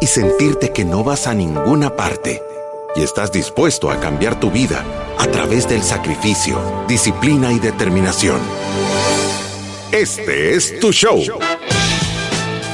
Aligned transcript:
y 0.00 0.06
sentirte 0.06 0.72
que 0.72 0.84
no 0.84 1.04
vas 1.04 1.26
a 1.26 1.34
ninguna 1.34 1.96
parte. 1.96 2.42
Y 2.96 3.02
estás 3.02 3.32
dispuesto 3.32 3.90
a 3.90 4.00
cambiar 4.00 4.40
tu 4.40 4.50
vida 4.50 4.84
a 5.18 5.26
través 5.26 5.68
del 5.68 5.82
sacrificio, 5.82 6.58
disciplina 6.88 7.52
y 7.52 7.58
determinación. 7.58 8.40
Este 9.92 10.54
es 10.54 10.78
tu 10.80 10.92
show. 10.92 11.22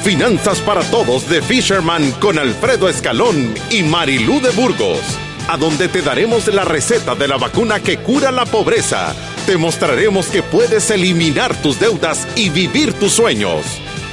Finanzas 0.03 0.59
para 0.61 0.83
Todos 0.83 1.29
de 1.29 1.41
Fisherman 1.41 2.13
con 2.21 2.39
Alfredo 2.39 2.89
Escalón 2.89 3.55
y 3.71 3.83
Marilú 3.83 4.41
de 4.41 4.51
Burgos, 4.51 5.01
a 5.49 5.57
donde 5.57 5.89
te 5.89 6.03
daremos 6.03 6.47
la 6.49 6.65
receta 6.65 7.15
de 7.15 7.29
la 7.29 7.39
vacuna 7.39 7.81
que 7.81 7.99
cura 7.99 8.31
la 8.31 8.45
pobreza. 8.45 9.15
Te 9.47 9.57
mostraremos 9.57 10.27
que 10.27 10.43
puedes 10.43 10.91
eliminar 10.91 11.55
tus 11.63 11.81
deudas 11.81 12.27
y 12.37 12.51
vivir 12.51 12.93
tus 12.95 13.13
sueños. 13.13 13.65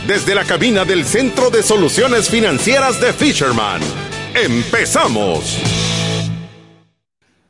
Desde 0.07 0.33
la 0.33 0.45
cabina 0.45 0.83
del 0.83 1.05
Centro 1.05 1.51
de 1.51 1.61
Soluciones 1.61 2.27
Financieras 2.27 2.99
de 2.99 3.13
Fisherman. 3.13 3.79
¡Empezamos! 4.33 5.59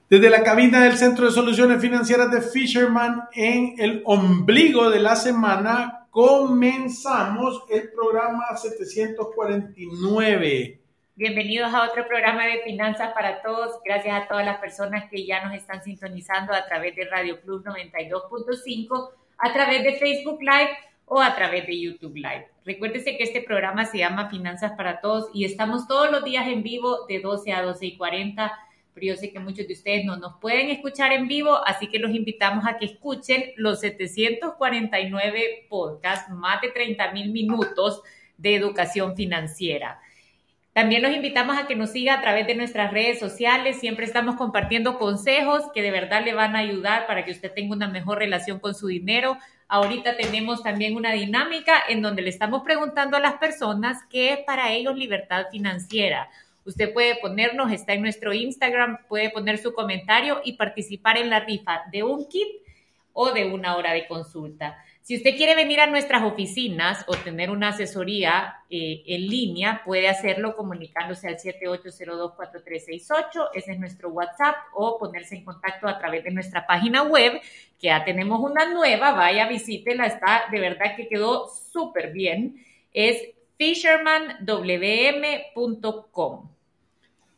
Desde 0.09 0.29
la 0.29 0.43
cabina 0.43 0.83
del 0.83 0.97
Centro 0.97 1.27
de 1.27 1.31
Soluciones 1.31 1.81
Financieras 1.81 2.29
de 2.29 2.41
Fisherman 2.41 3.21
en 3.33 3.75
el 3.79 4.01
ombligo 4.03 4.89
de 4.89 4.99
la 4.99 5.15
semana, 5.15 6.07
comenzamos 6.09 7.63
el 7.69 7.89
programa 7.93 8.43
749. 8.57 10.81
Bienvenidos 11.15 11.73
a 11.73 11.89
otro 11.89 12.05
programa 12.05 12.47
de 12.47 12.63
Finanzas 12.63 13.13
para 13.13 13.41
Todos. 13.41 13.79
Gracias 13.85 14.23
a 14.23 14.27
todas 14.27 14.45
las 14.45 14.57
personas 14.57 15.09
que 15.09 15.25
ya 15.25 15.45
nos 15.45 15.55
están 15.55 15.85
sintonizando 15.85 16.53
a 16.53 16.65
través 16.65 16.97
de 16.97 17.05
Radio 17.05 17.39
Club 17.39 17.63
92.5, 17.63 19.09
a 19.37 19.53
través 19.53 19.85
de 19.85 19.93
Facebook 19.93 20.41
Live 20.41 20.71
o 21.05 21.21
a 21.21 21.35
través 21.35 21.67
de 21.67 21.77
YouTube 21.77 22.15
Live. 22.15 22.50
Recuérdese 22.65 23.17
que 23.17 23.23
este 23.23 23.41
programa 23.41 23.85
se 23.85 23.99
llama 23.99 24.29
Finanzas 24.29 24.73
para 24.77 25.01
Todos 25.01 25.29
y 25.33 25.45
estamos 25.45 25.87
todos 25.87 26.11
los 26.11 26.23
días 26.23 26.47
en 26.47 26.63
vivo 26.63 27.05
de 27.07 27.19
12 27.19 27.53
a 27.53 27.63
12 27.63 27.85
y 27.85 27.97
40 27.97 28.51
pero 28.93 29.07
yo 29.07 29.15
sé 29.15 29.31
que 29.31 29.39
muchos 29.39 29.67
de 29.67 29.73
ustedes 29.73 30.05
no 30.05 30.17
nos 30.17 30.37
pueden 30.39 30.69
escuchar 30.69 31.13
en 31.13 31.27
vivo, 31.27 31.65
así 31.65 31.87
que 31.87 31.99
los 31.99 32.11
invitamos 32.11 32.65
a 32.67 32.77
que 32.77 32.85
escuchen 32.85 33.51
los 33.55 33.79
749 33.79 35.67
podcasts, 35.69 36.29
más 36.31 36.61
de 36.61 36.69
30 36.69 37.11
mil 37.11 37.31
minutos 37.31 38.01
de 38.37 38.55
educación 38.55 39.15
financiera. 39.15 39.99
También 40.73 41.01
los 41.01 41.13
invitamos 41.13 41.57
a 41.57 41.67
que 41.67 41.75
nos 41.75 41.91
siga 41.91 42.15
a 42.15 42.21
través 42.21 42.47
de 42.47 42.55
nuestras 42.55 42.91
redes 42.91 43.19
sociales. 43.19 43.79
Siempre 43.79 44.05
estamos 44.05 44.35
compartiendo 44.35 44.97
consejos 44.97 45.63
que 45.73 45.81
de 45.81 45.91
verdad 45.91 46.23
le 46.23 46.33
van 46.33 46.55
a 46.55 46.59
ayudar 46.59 47.07
para 47.07 47.25
que 47.25 47.31
usted 47.31 47.51
tenga 47.53 47.75
una 47.75 47.89
mejor 47.89 48.19
relación 48.19 48.59
con 48.59 48.73
su 48.73 48.87
dinero. 48.87 49.37
Ahorita 49.73 50.17
tenemos 50.17 50.63
también 50.63 50.97
una 50.97 51.13
dinámica 51.13 51.81
en 51.87 52.01
donde 52.01 52.21
le 52.21 52.29
estamos 52.29 52.61
preguntando 52.61 53.15
a 53.15 53.21
las 53.21 53.35
personas 53.35 53.99
qué 54.09 54.33
es 54.33 54.39
para 54.39 54.73
ellos 54.73 54.97
libertad 54.97 55.45
financiera. 55.49 56.29
Usted 56.65 56.91
puede 56.91 57.15
ponernos, 57.21 57.71
está 57.71 57.93
en 57.93 58.01
nuestro 58.01 58.33
Instagram, 58.33 58.97
puede 59.07 59.29
poner 59.29 59.59
su 59.59 59.71
comentario 59.71 60.41
y 60.43 60.57
participar 60.57 61.17
en 61.17 61.29
la 61.29 61.39
rifa 61.39 61.83
de 61.89 62.03
un 62.03 62.27
kit 62.27 62.49
o 63.13 63.31
de 63.31 63.45
una 63.45 63.77
hora 63.77 63.93
de 63.93 64.07
consulta. 64.07 64.77
Si 65.03 65.17
usted 65.17 65.35
quiere 65.35 65.55
venir 65.55 65.79
a 65.79 65.87
nuestras 65.87 66.21
oficinas 66.23 67.03
o 67.07 67.15
tener 67.15 67.49
una 67.49 67.69
asesoría 67.69 68.57
eh, 68.69 69.01
en 69.07 69.27
línea, 69.27 69.81
puede 69.83 70.07
hacerlo 70.07 70.55
comunicándose 70.55 71.27
al 71.27 71.37
78024368, 71.37 73.49
ese 73.55 73.71
es 73.71 73.79
nuestro 73.79 74.09
WhatsApp, 74.09 74.57
o 74.75 74.99
ponerse 74.99 75.33
en 75.35 75.43
contacto 75.43 75.87
a 75.87 75.97
través 75.97 76.23
de 76.23 76.29
nuestra 76.29 76.67
página 76.67 77.01
web, 77.01 77.41
que 77.79 77.87
ya 77.87 78.05
tenemos 78.05 78.41
una 78.41 78.71
nueva, 78.71 79.13
vaya, 79.13 79.47
visítela, 79.47 80.05
está 80.05 80.43
de 80.51 80.59
verdad 80.59 80.95
que 80.95 81.07
quedó 81.07 81.49
súper 81.49 82.13
bien. 82.13 82.63
Es 82.93 83.23
fishermanwm.com. 83.57 86.47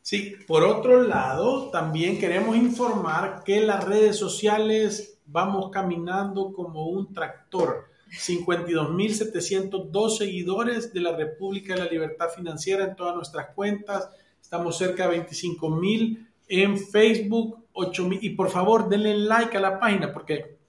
Sí, 0.01 0.35
por 0.45 0.65
otro 0.65 1.01
lado, 1.01 1.69
también 1.69 2.19
queremos 2.19 2.57
informar 2.57 3.45
que 3.45 3.61
las 3.61 3.85
redes 3.85 4.17
sociales 4.17 5.12
vamos 5.33 5.69
caminando 5.71 6.53
como 6.53 6.87
un 6.87 7.11
tractor. 7.11 7.89
52.702 8.11 10.17
seguidores 10.17 10.93
de 10.93 11.01
la 11.01 11.17
República 11.17 11.73
de 11.73 11.79
la 11.79 11.89
Libertad 11.89 12.29
Financiera 12.29 12.85
en 12.85 12.95
todas 12.95 13.15
nuestras 13.15 13.47
cuentas. 13.55 14.07
Estamos 14.39 14.77
cerca 14.77 15.09
de 15.09 15.27
25.000 15.27 16.27
en 16.47 16.77
Facebook, 16.77 17.65
8.000. 17.73 18.19
Y 18.21 18.29
por 18.31 18.51
favor, 18.51 18.87
denle 18.87 19.17
like 19.17 19.57
a 19.57 19.59
la 19.59 19.79
página 19.79 20.13
porque 20.13 20.59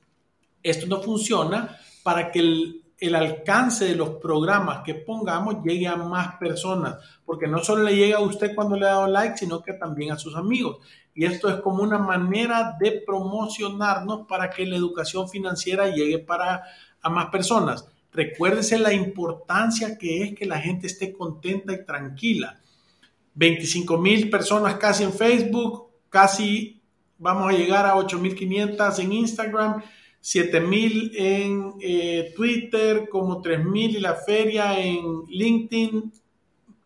esto 0.63 0.87
no 0.87 1.03
funciona 1.03 1.79
para 2.03 2.33
que 2.33 2.39
el, 2.39 2.84
el 3.07 3.15
alcance 3.15 3.85
de 3.85 3.97
los 3.97 4.11
programas 4.11 4.83
que 4.85 4.95
pongamos 4.95 5.63
llegue 5.63 5.87
a 5.87 5.97
más 5.97 6.37
personas, 6.37 6.97
porque 7.25 7.47
no 7.47 7.59
solo 7.63 7.85
le 7.85 7.97
llega 7.97 8.19
a 8.19 8.23
usted 8.23 8.55
cuando 8.55 8.77
le 8.77 8.87
ha 8.87 8.91
dado 8.91 9.07
like, 9.09 9.37
sino 9.37 9.63
que 9.63 9.75
también 9.75 10.13
a 10.13 10.19
sus 10.19 10.37
amigos. 10.37 10.79
Y 11.15 11.25
esto 11.25 11.49
es 11.49 11.61
como 11.61 11.83
una 11.83 11.99
manera 11.99 12.77
de 12.79 13.03
promocionarnos 13.07 14.27
para 14.27 14.51
que 14.51 14.67
la 14.67 14.77
educación 14.77 15.29
financiera 15.29 15.89
llegue 15.89 16.19
para 16.19 16.65
a 17.05 17.11
más 17.11 17.27
personas. 17.27 17.87
Recuérdese 18.13 18.79
la 18.79 18.93
importancia 18.93 19.99
que 19.99 20.23
es 20.23 20.35
que 20.35 20.47
la 20.47 20.59
gente 20.59 20.87
esté 20.87 21.13
contenta 21.13 21.73
y 21.73 21.85
tranquila. 21.85 22.59
25 23.35 23.99
mil 23.99 24.31
personas 24.31 24.77
casi 24.77 25.05
en 25.05 25.13
Facebook, 25.13 25.89
casi 26.09 26.81
vamos 27.19 27.53
a 27.53 27.57
llegar 27.57 27.87
a 27.87 27.95
8.500 27.95 28.99
en 29.01 29.13
Instagram 29.13 29.83
7000 30.25 31.13
en 31.17 31.75
eh, 31.83 32.33
Twitter, 32.35 33.11
como 33.11 33.43
3000 33.43 33.97
y 33.97 34.01
la 34.01 34.15
feria 34.15 34.81
en 34.81 35.25
LinkedIn, 35.29 36.11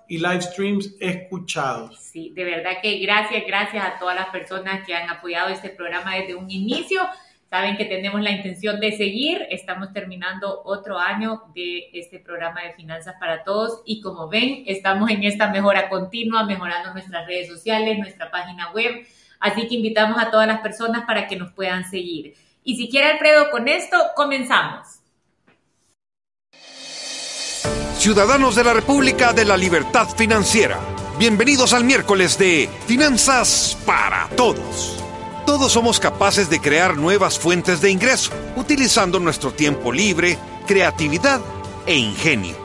live 0.09 0.43
streams 0.43 0.95
escuchados. 1.01 1.99
Sí, 1.99 2.33
de 2.35 2.45
verdad 2.45 2.73
que 2.83 2.99
gracias, 2.99 3.45
gracias 3.47 3.85
a 3.85 3.99
todas 3.99 4.17
las 4.17 4.29
personas 4.31 4.85
que 4.85 4.95
han 4.95 5.09
apoyado 5.09 5.51
este 5.51 5.71
programa 5.71 6.17
desde 6.17 6.35
un 6.35 6.51
inicio. 6.51 7.01
Saben 7.49 7.77
que 7.77 7.85
tenemos 7.85 8.21
la 8.21 8.31
intención 8.31 8.79
de 8.81 8.93
seguir. 8.93 9.47
Estamos 9.51 9.93
terminando 9.93 10.63
otro 10.65 10.99
año 10.99 11.43
de 11.55 11.91
este 11.93 12.21
programa 12.21 12.63
de 12.63 12.75
Finanzas 12.75 13.17
para 13.19 13.43
Todos 13.43 13.83
y 13.85 14.01
como 14.01 14.29
ven, 14.29 14.65
estamos 14.67 15.11
en 15.11 15.25
esta 15.25 15.51
mejora 15.51 15.89
continua, 15.89 16.45
mejorando 16.45 16.93
nuestras 16.93 17.27
redes 17.27 17.49
sociales, 17.49 17.99
nuestra 17.99 18.31
página 18.31 18.71
web. 18.73 19.07
Así 19.41 19.67
que 19.67 19.77
invitamos 19.77 20.23
a 20.23 20.31
todas 20.31 20.47
las 20.47 20.61
personas 20.61 21.05
para 21.07 21.27
que 21.27 21.37
nos 21.37 21.53
puedan 21.53 21.89
seguir. 21.89 22.35
Y 22.63 22.77
si 22.77 22.89
quiere, 22.89 23.13
Alfredo, 23.13 23.51
con 23.51 23.69
esto 23.69 23.97
comenzamos. 24.15 25.01
Ciudadanos 28.01 28.55
de 28.55 28.65
la 28.65 28.73
República 28.73 29.35
de 29.35 29.45
la 29.45 29.59
Libertad 29.59 30.09
Financiera, 30.17 30.81
bienvenidos 31.19 31.75
al 31.75 31.85
miércoles 31.85 32.39
de 32.39 32.71
Finanzas 32.87 33.77
para 33.85 34.27
Todos. 34.39 34.97
Todos 35.45 35.71
somos 35.71 36.01
capaces 36.01 36.49
de 36.49 36.63
crear 36.63 36.97
nuevas 36.97 37.39
fuentes 37.39 37.83
de 37.83 37.91
ingreso, 37.91 38.33
utilizando 38.57 39.21
nuestro 39.21 39.53
tiempo 39.53 39.93
libre, 39.93 40.39
creatividad 40.67 41.43
e 41.85 41.95
ingenio. 41.95 42.57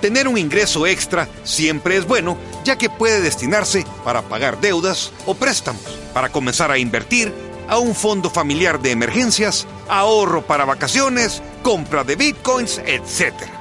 Tener 0.00 0.26
un 0.26 0.38
ingreso 0.38 0.86
extra 0.86 1.28
siempre 1.44 1.98
es 1.98 2.06
bueno, 2.06 2.38
ya 2.64 2.78
que 2.78 2.88
puede 2.88 3.20
destinarse 3.20 3.84
para 4.04 4.22
pagar 4.22 4.58
deudas 4.58 5.12
o 5.26 5.34
préstamos, 5.34 5.82
para 6.14 6.30
comenzar 6.30 6.70
a 6.70 6.78
invertir, 6.78 7.34
a 7.68 7.76
un 7.76 7.94
fondo 7.94 8.30
familiar 8.30 8.80
de 8.80 8.92
emergencias, 8.92 9.66
ahorro 9.86 10.40
para 10.46 10.64
vacaciones, 10.64 11.42
compra 11.62 12.04
de 12.04 12.16
bitcoins, 12.16 12.78
etc. 12.86 13.57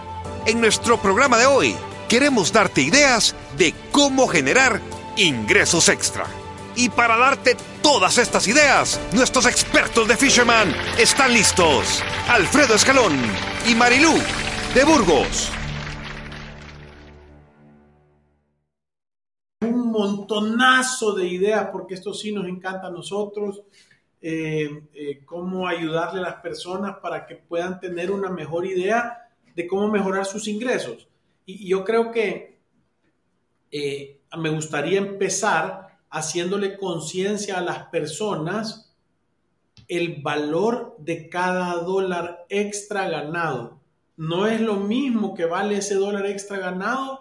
En 0.47 0.61
nuestro 0.61 0.95
programa 0.95 1.37
de 1.37 1.45
hoy 1.45 1.75
queremos 2.07 2.53
darte 2.53 2.81
ideas 2.81 3.35
de 3.57 3.73
cómo 3.91 4.29
generar 4.29 4.79
ingresos 5.17 5.89
extra. 5.89 6.23
Y 6.73 6.87
para 6.87 7.17
darte 7.17 7.57
todas 7.83 8.17
estas 8.17 8.47
ideas, 8.47 8.97
nuestros 9.13 9.45
expertos 9.45 10.07
de 10.07 10.15
Fisherman 10.15 10.73
están 10.97 11.33
listos. 11.33 12.01
Alfredo 12.29 12.75
Escalón 12.75 13.11
y 13.69 13.75
Marilú 13.75 14.13
de 14.73 14.85
Burgos. 14.85 15.51
Un 19.63 19.91
montonazo 19.91 21.13
de 21.13 21.27
ideas, 21.27 21.67
porque 21.73 21.95
esto 21.95 22.13
sí 22.13 22.31
nos 22.31 22.47
encanta 22.47 22.87
a 22.87 22.91
nosotros. 22.91 23.63
Eh, 24.21 24.83
eh, 24.93 25.25
cómo 25.25 25.67
ayudarle 25.67 26.21
a 26.21 26.23
las 26.23 26.35
personas 26.35 26.99
para 27.01 27.27
que 27.27 27.35
puedan 27.35 27.81
tener 27.81 28.11
una 28.11 28.29
mejor 28.29 28.65
idea 28.65 29.26
de 29.57 29.65
cómo 29.65 29.87
mejorar 29.87 30.23
sus 30.27 30.47
ingresos. 30.47 31.07
Y, 31.47 31.67
yo 31.67 31.83
creo 31.83 32.11
que 32.11 32.59
eh, 33.71 34.21
me 34.37 34.49
gustaría 34.49 34.99
empezar 34.99 35.97
haciéndole 36.11 36.77
conciencia 36.77 37.57
a 37.57 37.61
las 37.61 37.87
personas 37.87 38.95
el 39.87 40.21
valor 40.21 40.95
de 40.99 41.27
cada 41.27 41.73
dólar 41.81 42.45
extra 42.49 43.09
ganado. 43.09 43.79
No 44.15 44.45
es 44.45 44.61
lo 44.61 44.75
mismo 44.75 45.33
que 45.33 45.45
vale 45.45 45.77
ese 45.77 45.95
dólar 45.95 46.27
extra 46.27 46.59
ganado 46.59 47.19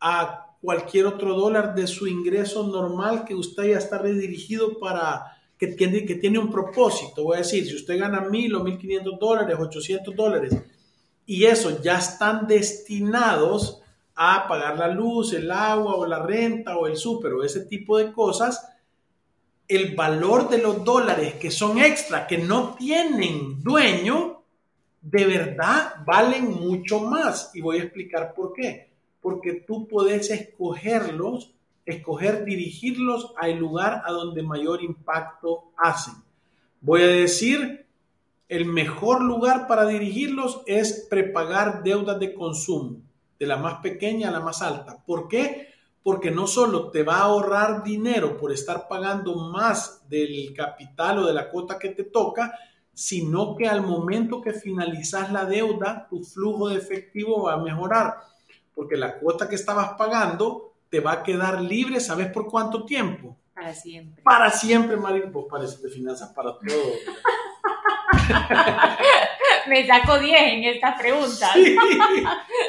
a 0.00 0.56
cualquier 0.60 1.06
otro 1.06 1.34
dólar 1.34 1.76
de 1.76 1.86
su 1.86 2.08
ingreso 2.08 2.66
normal 2.66 3.24
que 3.24 3.36
usted 3.36 3.68
ya 3.68 3.78
está 3.78 3.98
redirigido 3.98 4.80
para 4.80 5.38
que 5.56 5.68
tiene, 5.68 6.04
que 6.04 6.16
tiene 6.16 6.40
un 6.40 6.50
propósito. 6.50 7.22
Voy 7.22 7.36
a 7.36 7.40
decir, 7.40 7.64
si 7.66 7.76
usted 7.76 8.00
gana 8.00 8.22
mil 8.22 8.52
o 8.56 8.64
mil 8.64 8.78
quinientos 8.78 9.16
dólares, 9.20 9.56
ochocientos 9.60 10.16
dólares, 10.16 10.56
y 11.28 11.44
eso 11.44 11.82
ya 11.82 11.98
están 11.98 12.46
destinados 12.46 13.82
a 14.14 14.48
pagar 14.48 14.78
la 14.78 14.88
luz, 14.88 15.34
el 15.34 15.50
agua 15.50 15.94
o 15.94 16.06
la 16.06 16.20
renta 16.20 16.78
o 16.78 16.86
el 16.86 16.96
súper 16.96 17.34
o 17.34 17.44
ese 17.44 17.66
tipo 17.66 17.98
de 17.98 18.14
cosas, 18.14 18.66
el 19.68 19.94
valor 19.94 20.48
de 20.48 20.56
los 20.56 20.82
dólares 20.82 21.34
que 21.34 21.50
son 21.50 21.78
extra, 21.78 22.26
que 22.26 22.38
no 22.38 22.74
tienen 22.76 23.62
dueño, 23.62 24.40
de 25.02 25.26
verdad 25.26 25.96
valen 26.06 26.48
mucho 26.48 27.00
más. 27.00 27.50
Y 27.52 27.60
voy 27.60 27.76
a 27.76 27.82
explicar 27.82 28.32
por 28.32 28.54
qué. 28.54 28.88
Porque 29.20 29.52
tú 29.52 29.86
puedes 29.86 30.30
escogerlos, 30.30 31.52
escoger 31.84 32.46
dirigirlos 32.46 33.34
al 33.36 33.58
lugar 33.58 34.00
a 34.06 34.12
donde 34.12 34.42
mayor 34.42 34.82
impacto 34.82 35.72
hacen. 35.76 36.14
Voy 36.80 37.02
a 37.02 37.06
decir, 37.08 37.84
el 38.48 38.64
mejor 38.66 39.22
lugar 39.22 39.66
para 39.66 39.86
dirigirlos 39.86 40.62
es 40.66 41.06
prepagar 41.10 41.82
deudas 41.82 42.18
de 42.18 42.34
consumo, 42.34 43.00
de 43.38 43.46
la 43.46 43.56
más 43.56 43.80
pequeña 43.80 44.28
a 44.28 44.32
la 44.32 44.40
más 44.40 44.62
alta. 44.62 45.02
¿Por 45.04 45.28
qué? 45.28 45.68
porque 46.08 46.30
no 46.30 46.46
solo 46.46 46.90
te 46.90 47.02
va 47.02 47.16
a 47.16 47.24
ahorrar 47.24 47.82
dinero 47.82 48.38
por 48.38 48.50
estar 48.50 48.88
pagando 48.88 49.34
más 49.50 50.08
del 50.08 50.54
capital 50.54 51.18
o 51.18 51.26
de 51.26 51.34
la 51.34 51.50
cuota 51.50 51.78
que 51.78 51.90
te 51.90 52.04
toca, 52.04 52.58
sino 52.94 53.54
que 53.54 53.68
al 53.68 53.82
momento 53.82 54.40
que 54.40 54.54
finalizas 54.54 55.30
la 55.30 55.44
deuda, 55.44 56.06
tu 56.08 56.24
flujo 56.24 56.70
de 56.70 56.76
efectivo 56.76 57.42
va 57.42 57.52
a 57.52 57.58
mejorar, 57.58 58.14
porque 58.74 58.96
la 58.96 59.18
cuota 59.18 59.50
que 59.50 59.56
estabas 59.56 59.98
pagando 59.98 60.72
te 60.88 61.00
va 61.00 61.12
a 61.12 61.22
quedar 61.22 61.60
libre, 61.60 62.00
¿sabes 62.00 62.32
por 62.32 62.46
cuánto 62.46 62.86
tiempo? 62.86 63.36
Para 63.52 63.74
siempre. 63.74 64.22
Para 64.22 64.50
siempre, 64.50 64.96
María, 64.96 65.26
vos 65.26 65.44
pareces 65.50 65.82
de 65.82 65.90
finanzas 65.90 66.30
para 66.30 66.52
todo. 66.52 66.62
Me 69.68 69.86
saco 69.86 70.18
10 70.18 70.40
en 70.40 70.64
esta 70.64 70.96
pregunta. 70.96 71.52
Sí, 71.52 71.76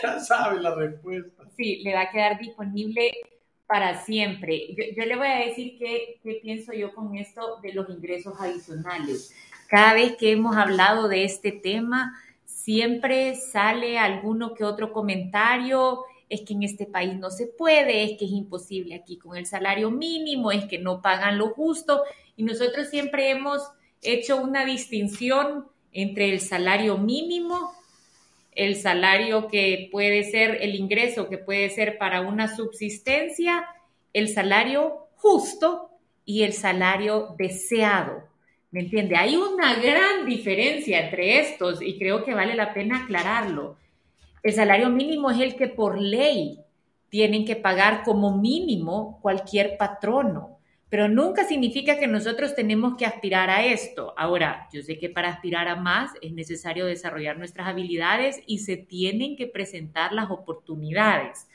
ya 0.04 0.20
sabes 0.20 0.62
la 0.62 0.76
respuesta. 0.76 1.44
Sí, 1.56 1.82
le 1.84 1.94
va 1.94 2.02
a 2.02 2.10
quedar 2.10 2.40
disponible 2.40 3.12
para 3.68 4.04
siempre. 4.04 4.76
Yo, 4.96 5.06
le 5.06 5.16
voy 5.16 5.28
a 5.28 5.46
decir 5.46 5.78
qué, 5.78 6.20
qué 6.24 6.40
pienso 6.42 6.74
yo 6.74 6.94
con 6.94 7.16
esto 7.16 7.60
de 7.62 7.74
los 7.74 7.90
ingresos 7.90 8.34
adicionales. 8.40 9.34
Cada 9.68 9.94
vez 9.94 10.16
que 10.18 10.32
hemos 10.32 10.58
hablado 10.58 11.08
de 11.08 11.24
este 11.24 11.52
tema, 11.52 12.20
siempre 12.46 13.36
sale 13.36 14.00
alguno 14.00 14.54
que 14.54 14.64
otro 14.64 14.92
comentario, 14.92 16.04
es 16.30 16.42
que 16.42 16.54
en 16.54 16.64
este 16.64 16.86
país 16.86 17.16
no 17.16 17.32
se 17.32 17.48
puede, 17.48 18.04
es 18.04 18.18
que 18.18 18.26
es 18.26 18.32
imposible 18.32 18.96
aquí 18.96 19.18
con 19.18 19.36
el 19.36 19.48
salario 19.48 19.90
mínimo, 19.90 20.52
es 20.52 20.66
que 20.66 20.78
no 20.78 21.02
pagan 21.02 21.38
lo 21.38 21.50
justo. 21.50 22.04
Y 22.36 22.44
nosotros 22.44 22.88
siempre 22.88 23.32
hemos 23.32 23.62
hecho 24.02 24.38
una 24.38 24.66
distinción 24.66 25.68
entre 25.92 26.32
el 26.32 26.40
salario 26.40 26.98
mínimo, 26.98 27.74
el 28.54 28.76
salario 28.76 29.48
que 29.48 29.90
puede 29.92 30.24
ser 30.24 30.58
el 30.62 30.76
ingreso 30.76 31.30
que 31.30 31.38
puede 31.38 31.70
ser 31.70 31.98
para 31.98 32.22
una 32.22 32.54
subsistencia, 32.56 33.66
el 34.14 34.30
salario 34.30 35.08
justo 35.16 35.90
y 36.26 36.44
el 36.44 36.54
salario 36.54 37.36
deseado. 37.38 38.24
¿Me 38.72 38.82
entiende? 38.82 39.16
Hay 39.16 39.36
una 39.36 39.76
gran 39.76 40.26
diferencia 40.26 41.06
entre 41.06 41.40
estos 41.40 41.82
y 41.82 41.98
creo 41.98 42.24
que 42.24 42.36
vale 42.36 42.56
la 42.56 42.74
pena 42.74 43.04
aclararlo. 43.04 43.78
El 44.44 44.54
salario 44.54 44.90
mínimo 44.90 45.32
es 45.32 45.40
el 45.40 45.56
que 45.56 45.68
por 45.68 46.00
ley 46.00 46.60
tienen 47.10 47.46
que 47.46 47.56
pagar 47.56 48.04
como 48.04 48.38
mínimo 48.38 49.20
cualquier 49.22 49.76
patrono 49.78 50.59
pero 50.90 51.08
nunca 51.08 51.44
significa 51.44 52.00
que 52.00 52.08
nosotros 52.08 52.56
tenemos 52.56 52.98
que 52.98 53.06
aspirar 53.06 53.52
a 53.52 53.64
esto. 53.64 54.14
Ahora, 54.18 54.68
yo 54.74 54.82
sé 54.82 54.98
que 54.98 55.10
para 55.10 55.30
aspirar 55.30 55.68
a 55.68 55.76
más 55.76 56.12
es 56.22 56.34
necesario 56.34 56.88
desarrollar 56.88 57.38
nuestras 57.38 57.68
habilidades 57.68 58.42
y 58.48 58.60
se 58.60 58.76
tienen 58.76 59.36
que 59.36 59.46
presentar 59.46 60.14
las 60.14 60.32
oportunidades. 60.32 61.48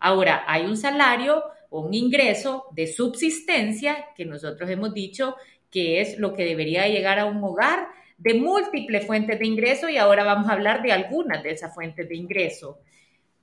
Ahora, 0.00 0.42
hay 0.48 0.64
un 0.64 0.76
salario 0.76 1.44
o 1.70 1.80
un 1.80 1.94
ingreso 1.94 2.66
de 2.72 2.88
subsistencia 2.88 4.06
que 4.16 4.24
nosotros 4.24 4.68
hemos 4.68 4.92
dicho 4.92 5.36
que 5.70 6.00
es 6.00 6.18
lo 6.18 6.34
que 6.34 6.44
debería 6.44 6.88
llegar 6.88 7.20
a 7.20 7.24
un 7.24 7.42
hogar 7.42 7.86
de 8.18 8.34
múltiples 8.34 9.06
fuentes 9.06 9.38
de 9.38 9.46
ingreso 9.46 9.88
y 9.88 9.96
ahora 9.96 10.24
vamos 10.24 10.50
a 10.50 10.54
hablar 10.54 10.82
de 10.82 10.92
algunas 10.92 11.42
de 11.42 11.52
esas 11.52 11.72
fuentes 11.72 12.08
de 12.08 12.16
ingreso. 12.16 12.80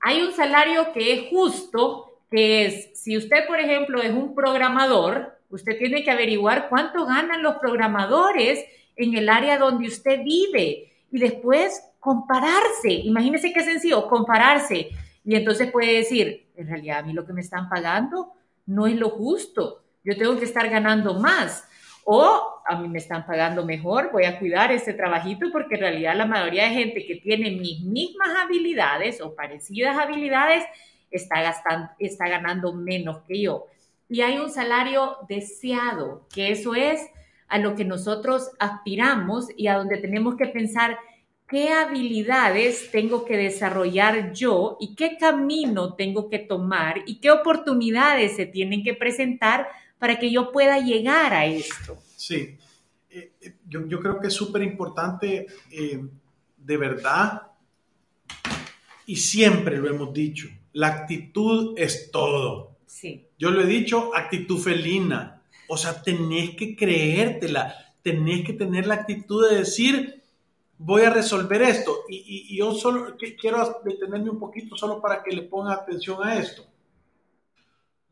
Hay 0.00 0.20
un 0.20 0.32
salario 0.32 0.92
que 0.92 1.12
es 1.12 1.28
justo 1.30 2.09
que 2.30 2.66
es, 2.66 2.90
si 2.98 3.16
usted, 3.16 3.46
por 3.46 3.58
ejemplo, 3.58 4.00
es 4.00 4.12
un 4.12 4.34
programador, 4.34 5.38
usted 5.50 5.78
tiene 5.78 6.04
que 6.04 6.10
averiguar 6.10 6.68
cuánto 6.68 7.04
ganan 7.06 7.42
los 7.42 7.56
programadores 7.56 8.64
en 8.96 9.16
el 9.16 9.28
área 9.28 9.58
donde 9.58 9.88
usted 9.88 10.22
vive 10.22 10.92
y 11.10 11.18
después 11.18 11.82
compararse. 11.98 12.90
Imagínese 12.90 13.52
qué 13.52 13.62
sencillo, 13.62 14.08
compararse. 14.08 14.90
Y 15.24 15.34
entonces 15.34 15.70
puede 15.70 15.94
decir, 15.94 16.46
en 16.56 16.68
realidad 16.68 16.98
a 16.98 17.02
mí 17.02 17.12
lo 17.12 17.26
que 17.26 17.32
me 17.32 17.40
están 17.40 17.68
pagando 17.68 18.32
no 18.66 18.86
es 18.86 18.94
lo 18.96 19.10
justo, 19.10 19.82
yo 20.04 20.16
tengo 20.16 20.38
que 20.38 20.44
estar 20.44 20.68
ganando 20.68 21.14
más. 21.14 21.66
O 22.04 22.62
a 22.66 22.76
mí 22.76 22.88
me 22.88 22.98
están 22.98 23.26
pagando 23.26 23.64
mejor, 23.64 24.10
voy 24.10 24.24
a 24.24 24.38
cuidar 24.38 24.72
este 24.72 24.94
trabajito 24.94 25.48
porque 25.52 25.74
en 25.74 25.82
realidad 25.82 26.16
la 26.16 26.26
mayoría 26.26 26.64
de 26.64 26.70
gente 26.70 27.06
que 27.06 27.16
tiene 27.16 27.50
mis 27.50 27.80
mismas 27.82 28.30
habilidades 28.42 29.20
o 29.20 29.34
parecidas 29.34 29.98
habilidades 29.98 30.64
está, 31.10 31.42
gastando, 31.42 31.90
está 31.98 32.28
ganando 32.28 32.72
menos 32.72 33.22
que 33.28 33.42
yo. 33.42 33.66
Y 34.08 34.22
hay 34.22 34.38
un 34.38 34.50
salario 34.50 35.16
deseado, 35.28 36.26
que 36.34 36.50
eso 36.50 36.74
es 36.74 37.00
a 37.48 37.58
lo 37.58 37.74
que 37.74 37.84
nosotros 37.84 38.50
aspiramos 38.58 39.48
y 39.56 39.66
a 39.66 39.76
donde 39.76 39.98
tenemos 39.98 40.36
que 40.36 40.46
pensar 40.46 40.98
qué 41.50 41.70
habilidades 41.70 42.90
tengo 42.92 43.24
que 43.24 43.36
desarrollar 43.36 44.32
yo 44.32 44.76
y 44.80 44.94
qué 44.94 45.16
camino 45.18 45.94
tengo 45.94 46.30
que 46.30 46.38
tomar 46.38 47.02
y 47.06 47.20
qué 47.20 47.32
oportunidades 47.32 48.36
se 48.36 48.46
tienen 48.46 48.84
que 48.84 48.94
presentar 48.94 49.66
para 49.98 50.18
que 50.18 50.30
yo 50.30 50.52
pueda 50.52 50.78
llegar 50.78 51.34
a 51.34 51.46
esto. 51.46 51.98
Sí, 52.16 52.56
eh, 53.10 53.32
eh, 53.40 53.54
yo, 53.68 53.84
yo, 53.86 53.98
creo 53.98 54.20
que 54.20 54.28
es 54.28 54.34
súper 54.34 54.62
importante, 54.62 55.46
eh, 55.72 56.00
de 56.56 56.76
verdad, 56.76 57.42
y 59.06 59.16
siempre 59.16 59.76
lo 59.78 59.90
hemos 59.90 60.12
dicho, 60.12 60.48
la 60.72 60.88
actitud 60.88 61.74
es 61.76 62.10
todo. 62.10 62.76
Sí. 62.86 63.26
Yo 63.38 63.50
lo 63.50 63.62
he 63.62 63.66
dicho, 63.66 64.14
actitud 64.14 64.58
felina. 64.58 65.42
O 65.68 65.76
sea, 65.76 66.02
tenés 66.02 66.56
que 66.56 66.74
creértela, 66.74 67.74
tenés 68.02 68.44
que 68.44 68.52
tener 68.52 68.86
la 68.86 68.94
actitud 68.94 69.48
de 69.48 69.58
decir, 69.58 70.22
voy 70.78 71.02
a 71.02 71.10
resolver 71.10 71.62
esto. 71.62 72.00
Y, 72.08 72.56
yo 72.56 72.74
solo 72.74 73.16
quiero 73.40 73.80
detenerme 73.84 74.30
un 74.30 74.40
poquito 74.40 74.76
solo 74.76 75.00
para 75.00 75.22
que 75.22 75.34
le 75.34 75.42
ponga 75.42 75.74
atención 75.74 76.26
a 76.26 76.38
esto. 76.38 76.66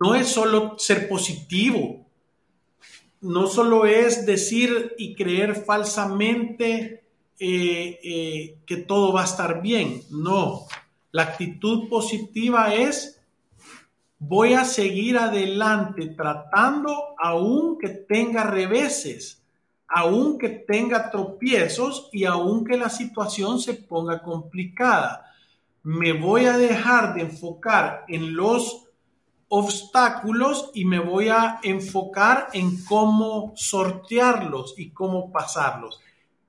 No 0.01 0.15
es 0.15 0.29
solo 0.29 0.79
ser 0.79 1.09
positivo, 1.09 2.07
no 3.21 3.49
solo 3.49 3.85
es 3.87 4.27
decir 4.27 4.95
y 4.97 5.15
creer 5.15 5.57
falsamente 5.57 7.03
eh, 7.41 7.99
eh, 8.03 8.59
que 8.65 8.77
todo 8.77 9.13
va 9.13 9.23
a 9.23 9.25
estar 9.25 9.61
bien, 9.61 10.03
no. 10.11 10.67
La 11.11 11.23
actitud 11.23 11.89
positiva 11.89 12.75
es 12.75 13.21
voy 14.19 14.55
a 14.55 14.65
seguir 14.65 15.17
adelante 15.17 16.09
tratando 16.09 17.15
aunque 17.19 17.89
tenga 17.89 18.45
reveses, 18.45 19.43
aunque 19.87 20.51
tenga 20.51 21.11
tropiezos 21.11 22.11
y 22.13 22.25
aunque 22.25 22.77
la 22.77 22.91
situación 22.91 23.61
se 23.61 23.75
ponga 23.75 24.23
complicada. 24.23 25.33
Me 25.83 26.13
voy 26.13 26.45
a 26.45 26.59
dejar 26.59 27.15
de 27.15 27.23
enfocar 27.23 28.05
en 28.09 28.35
los 28.35 28.89
obstáculos 29.49 30.71
y 30.75 30.85
me 30.85 30.99
voy 30.99 31.29
a 31.29 31.59
enfocar 31.63 32.49
en 32.53 32.85
cómo 32.85 33.55
sortearlos 33.57 34.75
y 34.77 34.91
cómo 34.91 35.33
pasarlos. 35.33 36.01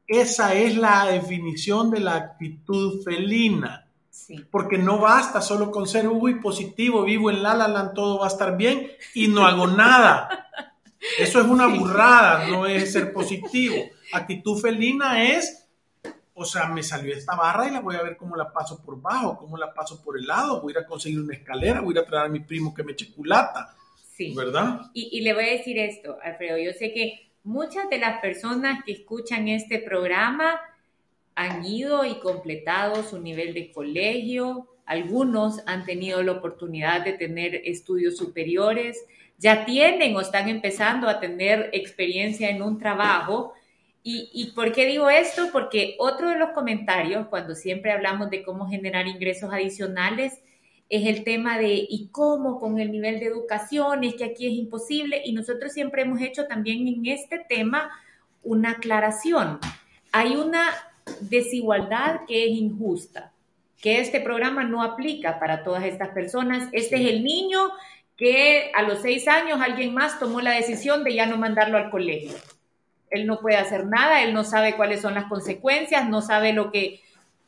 Esa 0.06 0.54
es 0.54 0.76
la 0.76 1.06
definición 1.06 1.92
de 1.92 2.02
la 2.02 2.16
actitud 2.16 3.04
felina. 3.04 3.89
Porque 4.52 4.78
no 4.78 5.00
basta 5.00 5.42
solo 5.42 5.72
con 5.72 5.88
ser 5.88 6.08
uy 6.08 6.36
positivo, 6.36 7.04
vivo 7.04 7.30
en 7.30 7.44
La 7.44 7.56
La 7.56 7.68
Land, 7.68 7.94
todo 7.94 8.20
va 8.20 8.26
a 8.26 8.30
estar 8.30 8.58
bien 8.58 8.92
y 9.14 9.28
no 9.28 9.46
hago 9.46 9.68
nada. 9.68 10.50
Eso 11.18 11.40
es 11.40 11.48
una 11.48 11.68
burrada, 11.68 12.48
no 12.48 12.66
es 12.66 12.92
ser 12.92 13.14
positivo. 13.14 13.76
Actitud 14.12 14.60
felina 14.60 15.24
es, 15.24 15.68
o 16.34 16.46
sea, 16.46 16.68
me 16.68 16.84
salió 16.84 17.14
esta 17.16 17.36
barra 17.36 17.68
y 17.68 17.72
la 17.72 17.80
voy 17.80 17.96
a 17.96 18.02
ver 18.02 18.18
cómo 18.18 18.36
la 18.36 18.52
paso 18.52 18.82
por 18.84 19.02
bajo, 19.02 19.38
cómo 19.38 19.58
la 19.58 19.74
paso 19.74 20.02
por 20.04 20.18
el 20.18 20.28
lado, 20.28 20.62
voy 20.62 20.74
a 20.74 20.80
ir 20.80 20.84
a 20.84 20.88
conseguir 20.88 21.20
una 21.20 21.36
escalera, 21.36 21.82
voy 21.82 21.96
a 21.96 22.00
ir 22.00 22.06
a 22.06 22.08
traer 22.08 22.26
a 22.26 22.30
mi 22.30 22.42
primo 22.42 22.74
que 22.74 22.84
me 22.84 22.92
eche 22.92 23.12
culata. 23.12 23.76
Sí. 24.16 24.34
¿Verdad? 24.36 24.82
Y, 24.94 25.10
y 25.18 25.22
le 25.22 25.34
voy 25.34 25.46
a 25.46 25.52
decir 25.52 25.78
esto, 25.80 26.18
Alfredo, 26.22 26.58
yo 26.58 26.74
sé 26.74 26.92
que 26.92 27.32
muchas 27.44 27.90
de 27.90 28.00
las 28.00 28.20
personas 28.20 28.84
que 28.86 28.92
escuchan 28.92 29.48
este 29.48 29.80
programa 29.80 30.60
han 31.40 31.66
ido 31.66 32.04
y 32.04 32.16
completado 32.16 33.02
su 33.02 33.18
nivel 33.18 33.54
de 33.54 33.72
colegio, 33.72 34.68
algunos 34.86 35.62
han 35.68 35.86
tenido 35.86 36.22
la 36.22 36.34
oportunidad 36.34 37.06
de 37.06 37.14
tener 37.14 37.62
estudios 37.64 38.18
superiores, 38.18 38.98
ya 39.38 39.64
tienen 39.64 40.14
o 40.18 40.20
están 40.20 40.50
empezando 40.50 41.08
a 41.08 41.22
tener 41.22 41.70
experiencia 41.72 42.50
en 42.50 42.62
un 42.62 42.78
trabajo. 42.78 43.54
¿Y, 44.04 44.30
¿Y, 44.34 44.52
por 44.52 44.74
qué 44.74 44.86
digo 44.86 45.10
esto? 45.10 45.48
Porque 45.54 45.96
otro 45.98 46.28
de 46.30 46.38
los 46.38 46.50
comentarios, 46.50 47.28
cuando 47.28 47.56
siempre 47.56 47.94
hablamos 47.94 48.30
de 48.30 48.44
cómo 48.44 48.68
generar 48.68 49.08
ingresos 49.08 49.54
adicionales, 49.54 50.42
es 50.90 51.08
el 51.08 51.24
tema 51.24 51.58
de 51.58 51.88
¿y 51.88 52.10
cómo 52.12 52.60
con 52.60 52.80
el 52.80 52.92
nivel 52.92 53.22
de 53.22 53.28
educación? 53.28 54.04
Es 54.04 54.16
que 54.16 54.26
aquí 54.26 54.46
es 54.46 54.54
imposible. 54.54 55.22
Y 55.24 55.32
nosotros 55.32 55.72
siempre 55.72 56.02
hemos 56.02 56.20
hecho 56.20 56.48
también 56.48 56.86
en 56.86 57.06
este 57.06 57.40
tema 57.48 57.90
una 58.44 58.72
aclaración. 58.72 59.60
Hay 60.12 60.36
una 60.36 60.72
desigualdad 61.22 62.22
que 62.28 62.46
es 62.46 62.52
injusta, 62.52 63.32
que 63.82 64.00
este 64.00 64.20
programa 64.20 64.64
no 64.64 64.84
aplica 64.84 65.40
para 65.40 65.64
todas 65.64 65.84
estas 65.84 66.10
personas. 66.10 66.70
Este 66.72 66.96
es 66.98 67.10
el 67.10 67.24
niño 67.24 67.72
que 68.18 68.72
a 68.76 68.82
los 68.82 69.02
seis 69.02 69.28
años 69.28 69.62
alguien 69.62 69.94
más 69.94 70.20
tomó 70.20 70.42
la 70.42 70.52
decisión 70.52 71.04
de 71.04 71.16
ya 71.16 71.26
no 71.26 71.38
mandarlo 71.38 71.78
al 71.78 71.90
colegio. 71.90 72.36
Él 73.10 73.26
no 73.26 73.40
puede 73.40 73.56
hacer 73.56 73.86
nada, 73.86 74.22
él 74.22 74.34
no 74.34 74.44
sabe 74.44 74.76
cuáles 74.76 75.02
son 75.02 75.14
las 75.16 75.26
consecuencias, 75.26 76.08
no 76.10 76.22
sabe 76.22 76.54
lo 76.54 76.72
que, 76.72 77.02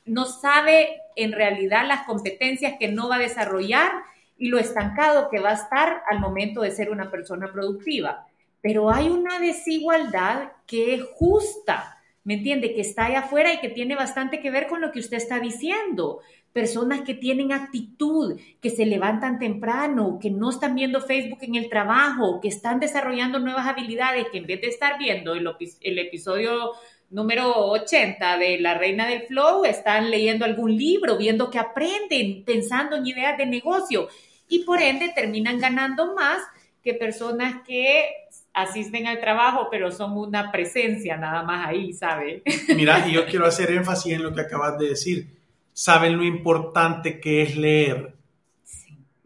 no 0.06 0.26
sabe 0.26 1.02
en 1.16 1.34
realidad 1.34 1.86
las 1.88 2.06
competencias 2.06 2.76
que 2.80 2.88
no 2.88 3.10
va 3.10 3.16
a 3.16 3.20
desarrollar 3.20 3.92
y 4.38 4.48
lo 4.48 4.58
estancado 4.58 5.30
que 5.30 5.40
va 5.40 5.52
a 5.52 5.56
estar 5.56 6.04
al 6.10 6.20
momento 6.20 6.62
de 6.62 6.72
ser 6.72 6.90
una 6.90 7.12
persona 7.12 7.52
productiva. 7.52 8.26
Pero 8.62 8.92
hay 8.92 9.08
una 9.08 9.40
desigualdad 9.40 10.52
que 10.66 10.96
es 10.96 11.04
justa 11.14 12.01
¿me 12.24 12.36
entiende? 12.36 12.74
Que 12.74 12.82
está 12.82 13.06
allá 13.06 13.20
afuera 13.20 13.54
y 13.54 13.60
que 13.60 13.70
tiene 13.70 13.96
bastante 13.96 14.40
que 14.40 14.52
ver 14.52 14.68
con 14.68 14.82
lo 14.82 14.92
que 14.92 15.00
usted 15.00 15.18
está 15.18 15.40
diciendo. 15.40 16.20
Personas 16.54 17.02
que 17.02 17.14
tienen 17.14 17.52
actitud, 17.52 18.40
que 18.62 18.70
se 18.70 18.86
levantan 18.86 19.40
temprano, 19.40 20.20
que 20.22 20.30
no 20.30 20.50
están 20.50 20.76
viendo 20.76 21.02
Facebook 21.02 21.40
en 21.42 21.56
el 21.56 21.70
trabajo, 21.70 22.40
que 22.42 22.50
están 22.50 22.80
desarrollando 22.80 23.40
nuevas 23.40 23.68
habilidades, 23.68 24.28
que 24.32 24.40
en 24.40 24.48
vez 24.48 24.62
de 24.62 24.68
estar 24.68 25.00
viendo 25.00 25.34
el, 25.34 25.50
el 25.82 26.00
episodio 26.00 26.72
número 27.10 27.54
80 27.72 28.38
de 28.38 28.60
La 28.60 28.74
Reina 28.74 29.08
del 29.08 29.24
Flow, 29.24 29.66
están 29.66 30.10
leyendo 30.10 30.46
algún 30.46 30.76
libro, 30.76 31.18
viendo 31.18 31.50
que 31.50 31.60
aprenden, 31.60 32.44
pensando 32.46 32.96
en 32.96 33.08
ideas 33.08 33.38
de 33.38 33.46
negocio 33.46 34.08
y 34.52 34.66
por 34.66 34.82
ende 34.82 35.10
terminan 35.16 35.60
ganando 35.60 36.14
más 36.14 36.42
que 36.84 36.94
personas 36.94 37.62
que 37.66 38.10
asisten 38.54 39.08
al 39.08 39.20
trabajo, 39.20 39.68
pero 39.70 39.92
son 39.92 40.18
una 40.18 40.52
presencia 40.52 41.18
nada 41.18 41.44
más 41.44 41.68
ahí, 41.68 41.94
¿sabe? 41.94 42.44
Mira, 42.76 43.08
y 43.08 43.14
yo 43.14 43.26
quiero 43.30 43.46
hacer 43.46 43.72
énfasis 43.72 44.14
en 44.14 44.24
lo 44.24 44.34
que 44.34 44.42
acabas 44.42 44.78
de 44.78 44.90
decir. 44.90 45.38
Saben 45.74 46.18
lo 46.18 46.24
importante 46.24 47.20
que 47.20 47.44
es 47.44 47.56
leer. 47.56 48.16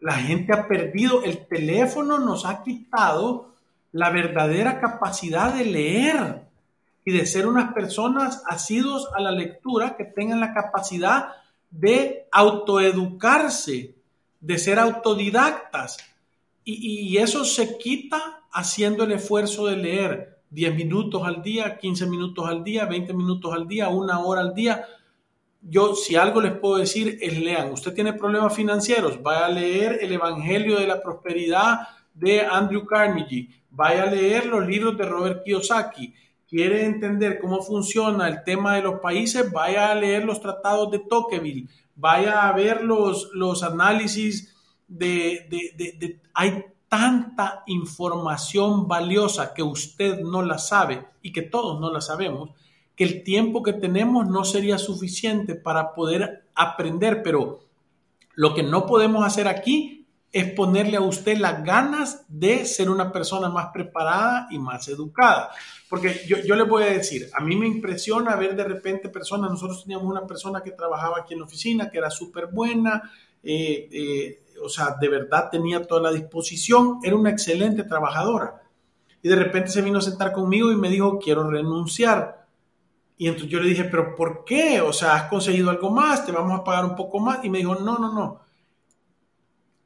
La 0.00 0.14
gente 0.14 0.52
ha 0.52 0.68
perdido, 0.68 1.24
el 1.24 1.46
teléfono 1.46 2.18
nos 2.18 2.46
ha 2.46 2.62
quitado 2.62 3.54
la 3.92 4.10
verdadera 4.10 4.80
capacidad 4.80 5.54
de 5.54 5.64
leer 5.64 6.42
y 7.04 7.12
de 7.12 7.26
ser 7.26 7.46
unas 7.46 7.72
personas 7.72 8.42
asidos 8.46 9.08
a 9.14 9.20
la 9.20 9.30
lectura 9.30 9.96
que 9.96 10.04
tengan 10.04 10.40
la 10.40 10.52
capacidad 10.52 11.28
de 11.70 12.26
autoeducarse, 12.30 13.94
de 14.40 14.58
ser 14.58 14.78
autodidactas. 14.78 15.98
Y, 16.68 17.16
eso 17.18 17.44
se 17.44 17.78
quita 17.78 18.42
haciendo 18.50 19.04
el 19.04 19.12
esfuerzo 19.12 19.66
de 19.66 19.76
leer 19.76 20.40
10 20.50 20.74
minutos 20.74 21.22
al 21.24 21.40
día, 21.40 21.78
15 21.78 22.06
minutos 22.06 22.44
al 22.48 22.64
día, 22.64 22.86
20 22.86 23.14
minutos 23.14 23.54
al 23.54 23.68
día, 23.68 23.88
una 23.88 24.18
hora 24.18 24.40
al 24.40 24.52
día. 24.52 24.84
Yo, 25.62 25.94
si 25.94 26.16
algo 26.16 26.40
les 26.40 26.58
puedo 26.58 26.78
decir, 26.78 27.18
es 27.22 27.38
lean. 27.38 27.70
Usted 27.70 27.94
tiene 27.94 28.14
problemas 28.14 28.52
financieros, 28.52 29.22
vaya 29.22 29.46
a 29.46 29.48
leer 29.48 30.00
el 30.00 30.10
Evangelio 30.10 30.76
de 30.80 30.88
la 30.88 31.00
Prosperidad 31.00 31.86
de 32.12 32.40
Andrew 32.40 32.84
Carnegie, 32.84 33.48
vaya 33.70 34.02
a 34.02 34.10
leer 34.10 34.46
los 34.46 34.66
libros 34.66 34.98
de 34.98 35.04
Robert 35.04 35.44
Kiyosaki. 35.44 36.12
Quiere 36.48 36.84
entender 36.84 37.38
cómo 37.38 37.62
funciona 37.62 38.26
el 38.26 38.42
tema 38.42 38.74
de 38.74 38.82
los 38.82 38.98
países, 38.98 39.52
vaya 39.52 39.92
a 39.92 39.94
leer 39.94 40.24
los 40.24 40.40
tratados 40.40 40.90
de 40.90 40.98
Tocqueville, 40.98 41.68
vaya 41.94 42.48
a 42.48 42.52
ver 42.52 42.82
los, 42.82 43.30
los 43.34 43.62
análisis 43.62 44.55
de, 44.88 45.46
de, 45.50 45.96
de, 45.98 46.20
hay 46.34 46.64
tanta 46.88 47.62
información 47.66 48.86
valiosa 48.86 49.52
que 49.54 49.62
usted 49.62 50.20
no 50.20 50.42
la 50.42 50.58
sabe 50.58 51.06
y 51.22 51.32
que 51.32 51.42
todos 51.42 51.80
no 51.80 51.92
la 51.92 52.00
sabemos, 52.00 52.50
que 52.94 53.04
el 53.04 53.22
tiempo 53.22 53.62
que 53.62 53.72
tenemos 53.72 54.26
no 54.26 54.44
sería 54.44 54.78
suficiente 54.78 55.54
para 55.54 55.94
poder 55.94 56.48
aprender, 56.54 57.22
pero 57.22 57.60
lo 58.34 58.54
que 58.54 58.62
no 58.62 58.86
podemos 58.86 59.24
hacer 59.24 59.48
aquí 59.48 60.06
es 60.32 60.52
ponerle 60.52 60.98
a 60.98 61.00
usted 61.00 61.38
las 61.38 61.64
ganas 61.64 62.24
de 62.28 62.66
ser 62.66 62.90
una 62.90 63.10
persona 63.10 63.48
más 63.48 63.68
preparada 63.72 64.48
y 64.50 64.58
más 64.58 64.86
educada. 64.88 65.50
Porque 65.88 66.22
yo, 66.26 66.38
yo 66.38 66.54
le 66.56 66.64
voy 66.64 66.82
a 66.82 66.88
decir, 66.88 67.28
a 67.32 67.40
mí 67.40 67.56
me 67.56 67.66
impresiona 67.66 68.36
ver 68.36 68.54
de 68.54 68.64
repente 68.64 69.08
personas, 69.08 69.50
nosotros 69.50 69.84
teníamos 69.84 70.06
una 70.06 70.26
persona 70.26 70.62
que 70.62 70.72
trabajaba 70.72 71.20
aquí 71.20 71.32
en 71.32 71.40
la 71.40 71.46
oficina, 71.46 71.90
que 71.90 71.98
era 71.98 72.10
súper 72.10 72.48
buena, 72.48 73.10
eh, 73.48 73.88
eh, 73.92 74.42
o 74.60 74.68
sea, 74.68 74.96
de 75.00 75.08
verdad 75.08 75.48
tenía 75.50 75.86
toda 75.86 76.02
la 76.02 76.10
disposición, 76.10 76.98
era 77.04 77.14
una 77.14 77.30
excelente 77.30 77.84
trabajadora. 77.84 78.60
Y 79.22 79.28
de 79.28 79.36
repente 79.36 79.70
se 79.70 79.82
vino 79.82 79.98
a 79.98 80.02
sentar 80.02 80.32
conmigo 80.32 80.72
y 80.72 80.76
me 80.76 80.90
dijo, 80.90 81.20
quiero 81.20 81.48
renunciar. 81.48 82.46
Y 83.16 83.28
entonces 83.28 83.50
yo 83.50 83.60
le 83.60 83.68
dije, 83.68 83.84
pero 83.84 84.16
¿por 84.16 84.44
qué? 84.44 84.80
O 84.80 84.92
sea, 84.92 85.14
has 85.14 85.28
conseguido 85.28 85.70
algo 85.70 85.90
más, 85.90 86.26
te 86.26 86.32
vamos 86.32 86.58
a 86.58 86.64
pagar 86.64 86.84
un 86.84 86.96
poco 86.96 87.20
más. 87.20 87.44
Y 87.44 87.50
me 87.50 87.58
dijo, 87.58 87.76
no, 87.76 87.98
no, 87.98 88.12
no. 88.12 88.40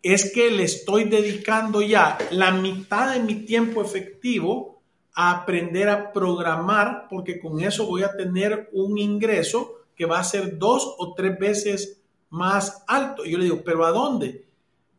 Es 0.03 0.33
que 0.33 0.51
le 0.51 0.63
estoy 0.63 1.05
dedicando 1.05 1.83
ya 1.83 2.17
la 2.31 2.53
mitad 2.53 3.13
de 3.13 3.21
mi 3.21 3.45
tiempo 3.45 3.83
efectivo 3.83 4.81
a 5.15 5.33
aprender 5.33 5.91
a 5.91 6.13
programar, 6.13 7.09
porque 7.11 7.39
con 7.39 7.61
eso 7.61 7.87
voy 7.87 8.05
a 8.05 8.17
tener 8.17 8.71
un 8.73 8.97
ingreso 8.97 9.75
que 9.95 10.07
va 10.07 10.19
a 10.19 10.25
ser 10.25 10.59
dos 10.59 10.95
o 10.99 11.13
tres 11.13 11.39
veces 11.39 12.00
más 12.31 12.85
alto. 12.87 13.25
Y 13.25 13.33
yo 13.33 13.39
le 13.39 13.45
digo, 13.45 13.63
pero 13.65 13.85
¿a 13.85 13.91
dónde? 13.91 14.51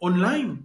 online. 0.01 0.59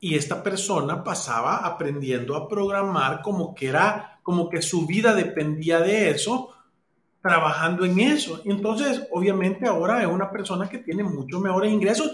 Y 0.00 0.14
esta 0.14 0.42
persona 0.42 1.02
pasaba 1.02 1.56
aprendiendo 1.56 2.36
a 2.36 2.48
programar 2.48 3.20
como 3.20 3.54
que 3.54 3.66
era, 3.66 4.20
como 4.22 4.48
que 4.48 4.62
su 4.62 4.86
vida 4.86 5.12
dependía 5.12 5.80
de 5.80 6.10
eso, 6.10 6.50
trabajando 7.20 7.84
en 7.84 7.98
eso. 7.98 8.40
Y 8.44 8.50
entonces, 8.50 9.02
obviamente, 9.10 9.66
ahora 9.66 10.00
es 10.02 10.06
una 10.06 10.30
persona 10.30 10.68
que 10.68 10.78
tiene 10.78 11.02
muchos 11.02 11.40
mejores 11.40 11.72
ingresos, 11.72 12.12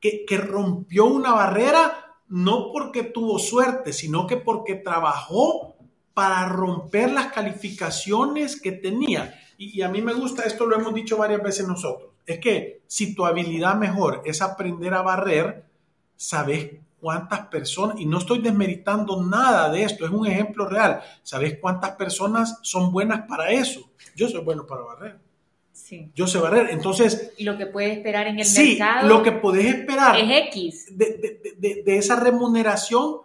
que, 0.00 0.24
que 0.26 0.38
rompió 0.38 1.04
una 1.04 1.32
barrera, 1.32 2.16
no 2.28 2.72
porque 2.72 3.04
tuvo 3.04 3.38
suerte, 3.38 3.92
sino 3.92 4.26
que 4.26 4.38
porque 4.38 4.74
trabajó 4.76 5.76
para 6.14 6.48
romper 6.48 7.12
las 7.12 7.28
calificaciones 7.28 8.60
que 8.60 8.72
tenía. 8.72 9.34
Y, 9.56 9.78
y, 9.78 9.82
a 9.82 9.88
mí 9.88 10.02
me 10.02 10.14
gusta, 10.14 10.42
esto 10.44 10.66
lo 10.66 10.76
hemos 10.76 10.94
dicho 10.94 11.16
varias 11.16 11.42
veces 11.42 11.68
nosotros, 11.68 12.09
es 12.26 12.38
que 12.38 12.82
si 12.86 13.14
tu 13.14 13.24
habilidad 13.24 13.76
mejor 13.76 14.22
es 14.24 14.42
aprender 14.42 14.94
a 14.94 15.02
barrer, 15.02 15.64
sabes 16.16 16.70
cuántas 17.00 17.46
personas, 17.46 17.98
y 17.98 18.06
no 18.06 18.18
estoy 18.18 18.40
desmeritando 18.40 19.22
nada 19.22 19.70
de 19.70 19.84
esto, 19.84 20.04
es 20.04 20.10
un 20.10 20.26
ejemplo 20.26 20.66
real, 20.66 21.00
sabes 21.22 21.58
cuántas 21.58 21.92
personas 21.92 22.58
son 22.62 22.92
buenas 22.92 23.26
para 23.26 23.50
eso. 23.50 23.90
Yo 24.14 24.28
soy 24.28 24.42
bueno 24.42 24.66
para 24.66 24.82
barrer. 24.82 25.18
Sí. 25.72 26.10
Yo 26.14 26.26
sé 26.26 26.38
barrer. 26.38 26.68
Entonces. 26.70 27.32
Lo 27.38 27.56
que 27.56 27.66
puedes 27.66 27.96
esperar 27.96 28.26
en 28.26 28.38
el 28.38 28.44
sí, 28.44 28.76
mercado. 28.78 29.08
Lo 29.08 29.22
que 29.22 29.32
puedes 29.32 29.64
esperar. 29.64 30.18
Es 30.18 30.48
X. 30.48 30.86
De, 30.96 31.06
de, 31.06 31.54
de, 31.56 31.82
de, 31.82 31.96
esa 31.96 32.16
remuneración, 32.16 33.22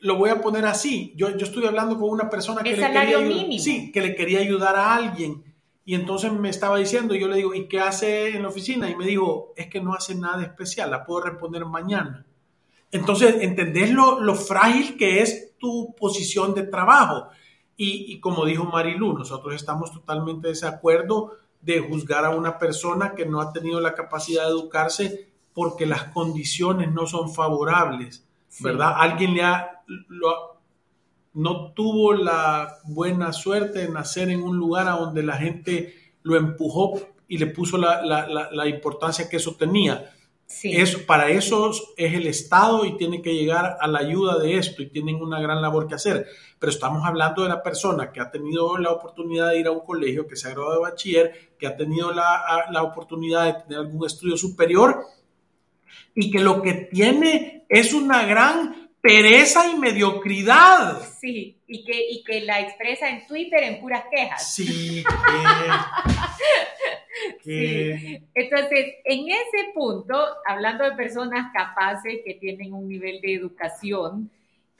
lo 0.00 0.16
voy 0.16 0.30
a 0.30 0.40
poner 0.40 0.66
así. 0.66 1.12
Yo, 1.16 1.36
yo 1.36 1.46
estuve 1.46 1.66
hablando 1.66 1.98
con 1.98 2.10
una 2.10 2.28
persona 2.28 2.62
que 2.62 2.70
el 2.70 2.76
le, 2.76 2.82
salario 2.82 3.18
quería, 3.18 3.36
mínimo. 3.36 3.62
Sí, 3.62 3.90
que 3.90 4.00
le 4.00 4.14
quería 4.14 4.40
ayudar 4.40 4.76
a 4.76 4.94
alguien 4.94 5.42
y 5.88 5.94
entonces 5.94 6.30
me 6.30 6.50
estaba 6.50 6.76
diciendo, 6.76 7.14
yo 7.14 7.28
le 7.28 7.36
digo, 7.36 7.54
¿y 7.54 7.66
qué 7.66 7.80
hace 7.80 8.36
en 8.36 8.42
la 8.42 8.48
oficina? 8.48 8.90
Y 8.90 8.94
me 8.94 9.06
dijo, 9.06 9.54
es 9.56 9.68
que 9.68 9.80
no 9.80 9.94
hace 9.94 10.14
nada 10.14 10.42
especial, 10.42 10.90
la 10.90 11.02
puedo 11.02 11.22
responder 11.22 11.64
mañana. 11.64 12.26
Entonces, 12.92 13.36
¿entendés 13.40 13.90
lo, 13.90 14.20
lo 14.20 14.34
frágil 14.34 14.98
que 14.98 15.22
es 15.22 15.56
tu 15.56 15.94
posición 15.98 16.52
de 16.52 16.64
trabajo? 16.64 17.28
Y, 17.74 18.12
y, 18.12 18.20
como 18.20 18.44
dijo 18.44 18.64
Marilu, 18.64 19.14
nosotros 19.14 19.54
estamos 19.54 19.90
totalmente 19.90 20.48
de 20.48 20.52
desacuerdo 20.52 21.38
de 21.62 21.80
juzgar 21.80 22.26
a 22.26 22.36
una 22.36 22.58
persona 22.58 23.14
que 23.14 23.24
no 23.24 23.40
ha 23.40 23.54
tenido 23.54 23.80
la 23.80 23.94
capacidad 23.94 24.42
de 24.42 24.50
educarse 24.50 25.30
porque 25.54 25.86
las 25.86 26.04
condiciones 26.12 26.92
no 26.92 27.06
son 27.06 27.32
favorables, 27.32 28.28
¿verdad? 28.60 28.90
Sí. 28.90 28.94
Alguien 28.98 29.32
le 29.32 29.42
ha, 29.42 29.80
lo, 29.86 30.57
no 31.34 31.72
tuvo 31.72 32.14
la 32.14 32.78
buena 32.84 33.32
suerte 33.32 33.80
de 33.80 33.88
nacer 33.88 34.30
en 34.30 34.42
un 34.42 34.56
lugar 34.56 34.88
a 34.88 34.92
donde 34.92 35.22
la 35.22 35.36
gente 35.36 35.94
lo 36.22 36.36
empujó 36.36 37.00
y 37.28 37.38
le 37.38 37.46
puso 37.46 37.76
la, 37.76 38.02
la, 38.04 38.26
la, 38.26 38.48
la 38.50 38.66
importancia 38.66 39.28
que 39.28 39.36
eso 39.36 39.54
tenía. 39.54 40.10
Sí. 40.46 40.74
Eso, 40.74 41.04
para 41.04 41.28
eso 41.28 41.70
es 41.98 42.14
el 42.14 42.26
Estado 42.26 42.86
y 42.86 42.96
tiene 42.96 43.20
que 43.20 43.34
llegar 43.34 43.76
a 43.78 43.86
la 43.86 43.98
ayuda 43.98 44.38
de 44.38 44.56
esto 44.56 44.82
y 44.82 44.88
tienen 44.88 45.16
una 45.16 45.40
gran 45.40 45.60
labor 45.60 45.86
que 45.86 45.94
hacer. 45.94 46.26
Pero 46.58 46.72
estamos 46.72 47.04
hablando 47.04 47.42
de 47.42 47.50
la 47.50 47.62
persona 47.62 48.10
que 48.10 48.20
ha 48.20 48.30
tenido 48.30 48.78
la 48.78 48.90
oportunidad 48.90 49.50
de 49.50 49.60
ir 49.60 49.66
a 49.66 49.72
un 49.72 49.80
colegio, 49.80 50.26
que 50.26 50.36
se 50.36 50.48
ha 50.48 50.52
graduado 50.52 50.76
de 50.76 50.90
bachiller, 50.90 51.50
que 51.58 51.66
ha 51.66 51.76
tenido 51.76 52.12
la, 52.12 52.64
la 52.70 52.82
oportunidad 52.82 53.44
de 53.44 53.62
tener 53.62 53.78
algún 53.80 54.06
estudio 54.06 54.38
superior 54.38 55.04
y 56.14 56.30
que 56.30 56.40
lo 56.40 56.62
que 56.62 56.72
tiene 56.72 57.66
es 57.68 57.92
una 57.92 58.24
gran 58.24 58.87
pereza 59.08 59.66
y 59.72 59.78
mediocridad. 59.78 61.00
Sí, 61.18 61.56
y 61.66 61.84
que, 61.84 62.10
y 62.10 62.22
que 62.24 62.42
la 62.42 62.60
expresa 62.60 63.08
en 63.08 63.26
Twitter 63.26 63.62
en 63.62 63.80
puras 63.80 64.04
quejas. 64.10 64.56
Sí, 67.42 68.20
Entonces, 68.32 68.94
en 69.04 69.28
ese 69.28 69.72
punto, 69.74 70.16
hablando 70.46 70.84
de 70.84 70.92
personas 70.92 71.50
capaces 71.52 72.20
que 72.24 72.34
tienen 72.34 72.72
un 72.72 72.86
nivel 72.86 73.20
de 73.20 73.34
educación 73.34 74.30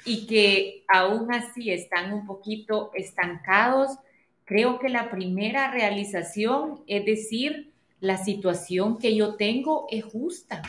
y 0.04 0.26
que 0.26 0.84
aún 0.86 1.32
así 1.32 1.70
están 1.72 2.12
un 2.12 2.26
poquito 2.26 2.92
estancados, 2.94 3.98
creo 4.44 4.78
que 4.78 4.88
la 4.88 5.10
primera 5.10 5.72
realización 5.72 6.84
es 6.86 7.04
decir, 7.04 7.72
la 7.98 8.18
situación 8.18 8.98
que 8.98 9.16
yo 9.16 9.34
tengo 9.34 9.88
es 9.90 10.04
justa 10.04 10.62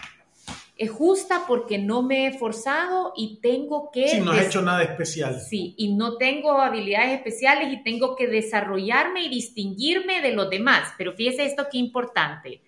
es 0.80 0.92
justa 0.92 1.44
porque 1.46 1.78
no 1.78 2.02
me 2.02 2.26
he 2.26 2.32
forzado 2.32 3.12
y 3.18 3.42
tengo 3.42 3.92
que... 3.92 4.08
Sí, 4.08 4.22
no 4.22 4.34
he 4.34 4.46
hecho 4.46 4.62
nada 4.62 4.82
especial. 4.82 5.42
Sí, 5.42 5.76
y 5.78 5.94
no 5.94 6.16
tengo 6.16 6.54
habilidades 6.62 7.18
especiales 7.18 7.74
y 7.74 7.84
tengo 7.84 8.16
que 8.16 8.28
desarrollarme 8.28 9.26
y 9.26 9.30
distinguirme 9.30 10.22
de 10.22 10.32
los 10.32 10.50
demás. 10.50 10.94
Pero 10.98 11.12
fíjese 11.12 11.44
esto 11.44 11.68
qué 11.70 11.80
importante, 11.80 12.62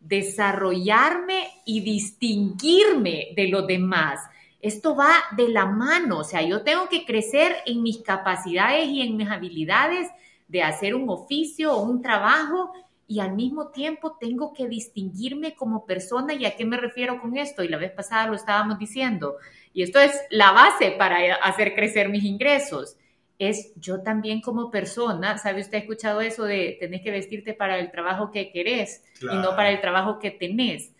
desarrollarme 0.00 1.46
y 1.64 1.82
distinguirme 1.82 3.28
de 3.36 3.46
los 3.46 3.64
demás. 3.64 4.18
Esto 4.60 4.96
va 4.96 5.12
de 5.36 5.48
la 5.48 5.66
mano, 5.66 6.18
o 6.18 6.24
sea, 6.24 6.42
yo 6.42 6.62
tengo 6.62 6.88
que 6.88 7.04
crecer 7.04 7.58
en 7.64 7.80
mis 7.80 7.98
capacidades 7.98 8.88
y 8.88 9.02
en 9.02 9.16
mis 9.16 9.28
habilidades 9.28 10.08
de 10.48 10.64
hacer 10.64 10.96
un 10.96 11.08
oficio 11.08 11.72
o 11.74 11.84
un 11.84 12.02
trabajo 12.02 12.72
y 13.12 13.20
al 13.20 13.34
mismo 13.34 13.68
tiempo 13.68 14.16
tengo 14.18 14.54
que 14.54 14.66
distinguirme 14.66 15.54
como 15.54 15.84
persona. 15.84 16.32
¿Y 16.32 16.46
a 16.46 16.56
qué 16.56 16.64
me 16.64 16.78
refiero 16.78 17.20
con 17.20 17.36
esto? 17.36 17.62
Y 17.62 17.68
la 17.68 17.76
vez 17.76 17.92
pasada 17.92 18.26
lo 18.26 18.34
estábamos 18.34 18.78
diciendo. 18.78 19.36
Y 19.74 19.82
esto 19.82 20.00
es 20.00 20.18
la 20.30 20.52
base 20.52 20.92
para 20.92 21.18
hacer 21.42 21.74
crecer 21.74 22.08
mis 22.08 22.24
ingresos. 22.24 22.96
Es 23.38 23.74
yo 23.76 24.02
también 24.02 24.40
como 24.40 24.70
persona, 24.70 25.36
¿sabe 25.36 25.60
usted 25.60 25.74
ha 25.74 25.80
escuchado 25.80 26.22
eso 26.22 26.44
de 26.44 26.78
tener 26.80 27.02
que 27.02 27.10
vestirte 27.10 27.52
para 27.52 27.78
el 27.78 27.90
trabajo 27.90 28.30
que 28.30 28.50
querés 28.50 29.04
y 29.20 29.36
no 29.36 29.50
para 29.50 29.68
el 29.72 29.82
trabajo 29.82 30.18
que 30.18 30.30
tenés? 30.30 30.94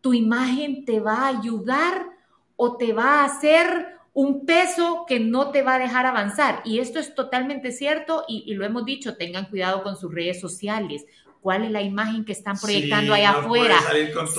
Tu 0.00 0.14
imagen 0.14 0.84
te 0.84 1.00
va 1.00 1.22
a 1.22 1.36
ayudar 1.36 2.06
o 2.54 2.76
te 2.76 2.92
va 2.92 3.22
a 3.22 3.24
hacer 3.24 3.97
un 4.18 4.44
peso 4.44 5.04
que 5.06 5.20
no 5.20 5.52
te 5.52 5.62
va 5.62 5.76
a 5.76 5.78
dejar 5.78 6.04
avanzar. 6.04 6.60
Y 6.64 6.80
esto 6.80 6.98
es 6.98 7.14
totalmente 7.14 7.70
cierto 7.70 8.24
y, 8.26 8.52
lo 8.54 8.64
hemos 8.64 8.84
dicho, 8.84 9.16
tengan 9.16 9.44
cuidado 9.44 9.84
con 9.84 9.96
sus 9.96 10.12
redes 10.12 10.40
sociales. 10.40 11.06
¿Cuál 11.40 11.62
es 11.62 11.70
la 11.70 11.82
imagen 11.82 12.24
que 12.24 12.32
están 12.32 12.58
proyectando 12.58 13.14
allá 13.14 13.30
afuera? 13.30 13.78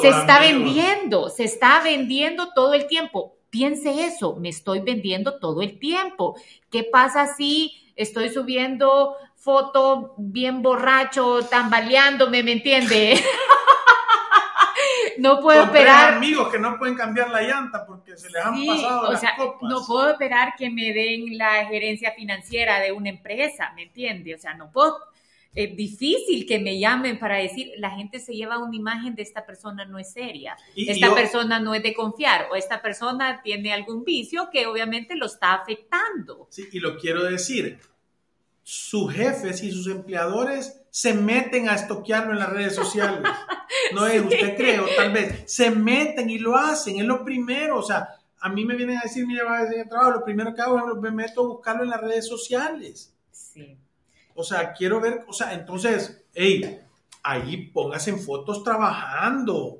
Se 0.01 0.09
está 0.09 0.41
vendiendo, 0.41 1.29
se 1.29 1.45
está 1.45 1.81
vendiendo 1.81 2.49
todo 2.53 2.73
el 2.73 2.87
tiempo. 2.87 3.37
Piense 3.49 4.03
eso, 4.03 4.35
me 4.35 4.49
estoy 4.49 4.81
vendiendo 4.81 5.39
todo 5.39 5.61
el 5.61 5.79
tiempo. 5.79 6.35
¿Qué 6.69 6.83
pasa 6.83 7.33
si 7.37 7.71
estoy 7.95 8.31
subiendo 8.31 9.15
foto 9.37 10.13
bien 10.17 10.61
borracho, 10.61 11.39
tambaleándome, 11.49 12.43
¿me 12.43 12.51
entiende? 12.51 13.17
no 15.19 15.39
puedo 15.39 15.63
esperar. 15.63 16.15
amigos 16.15 16.49
que 16.49 16.59
no 16.59 16.77
pueden 16.77 16.95
cambiar 16.95 17.29
la 17.29 17.41
llanta 17.41 17.85
porque 17.85 18.17
se 18.17 18.29
les 18.29 18.43
han 18.43 18.65
pasado 18.65 19.11
las 19.11 19.23
copas. 19.37 19.69
No 19.69 19.85
puedo 19.85 20.11
esperar 20.11 20.53
que 20.57 20.69
me 20.69 20.93
den 20.93 21.37
la 21.37 21.65
gerencia 21.65 22.11
financiera 22.11 22.79
de 22.79 22.91
una 22.91 23.09
empresa, 23.09 23.71
¿me 23.75 23.83
entiende? 23.83 24.35
O 24.35 24.37
sea, 24.37 24.53
no 24.53 24.71
puedo. 24.71 24.97
Es 25.55 25.75
difícil 25.75 26.45
que 26.45 26.59
me 26.59 26.79
llamen 26.79 27.17
para 27.17 27.37
decir, 27.37 27.71
la 27.77 27.89
gente 27.91 28.19
se 28.19 28.33
lleva 28.33 28.59
una 28.59 28.75
imagen 28.75 29.15
de 29.15 29.23
esta 29.23 29.45
persona 29.45 29.83
no 29.83 29.97
es 29.97 30.13
seria, 30.13 30.55
esta 30.75 31.13
persona 31.15 31.59
no 31.59 31.73
es 31.73 31.81
de 31.81 31.95
confiar 31.95 32.47
o 32.51 32.55
esta 32.55 32.83
persona 32.83 33.41
tiene 33.41 33.73
algún 33.73 34.03
vicio 34.03 34.49
que 34.51 34.67
obviamente 34.67 35.15
lo 35.15 35.25
está 35.25 35.53
afectando. 35.53 36.47
Sí, 36.51 36.69
y 36.71 36.79
lo 36.79 36.97
quiero 36.97 37.23
decir, 37.23 37.79
sus 38.61 39.11
jefes 39.11 39.63
y 39.63 39.71
sus 39.71 39.87
empleadores 39.87 40.78
se 40.91 41.13
meten 41.13 41.69
a 41.69 41.75
estoquearlo 41.75 42.33
en 42.33 42.39
las 42.39 42.49
redes 42.49 42.75
sociales. 42.75 43.23
No 43.93 44.07
es, 44.07 44.21
usted 44.23 44.55
cree, 44.57 44.79
o 44.79 44.87
tal 44.95 45.11
vez, 45.11 45.43
se 45.45 45.69
meten 45.69 46.29
y 46.29 46.39
lo 46.39 46.55
hacen, 46.55 46.99
es 46.99 47.05
lo 47.05 47.23
primero, 47.23 47.77
o 47.77 47.83
sea, 47.83 48.07
a 48.39 48.49
mí 48.49 48.65
me 48.65 48.75
vienen 48.75 48.97
a 48.97 49.01
decir, 49.01 49.27
mira, 49.27 49.43
va 49.45 49.59
a 49.59 49.65
decir 49.65 49.87
trabajo, 49.87 50.11
lo 50.11 50.25
primero 50.25 50.53
que 50.53 50.61
hago 50.61 50.77
es 50.77 50.99
me 50.99 51.11
meto 51.11 51.41
a 51.41 51.47
buscarlo 51.47 51.83
en 51.83 51.89
las 51.89 52.01
redes 52.01 52.27
sociales. 52.27 53.13
Sí. 53.31 53.77
O 54.33 54.43
sea, 54.43 54.73
quiero 54.73 54.99
ver, 54.99 55.23
o 55.27 55.33
sea, 55.33 55.53
entonces, 55.53 56.23
hey, 56.33 56.79
ahí 57.23 57.67
póngase 57.67 58.11
en 58.11 58.19
fotos 58.19 58.63
trabajando. 58.63 59.78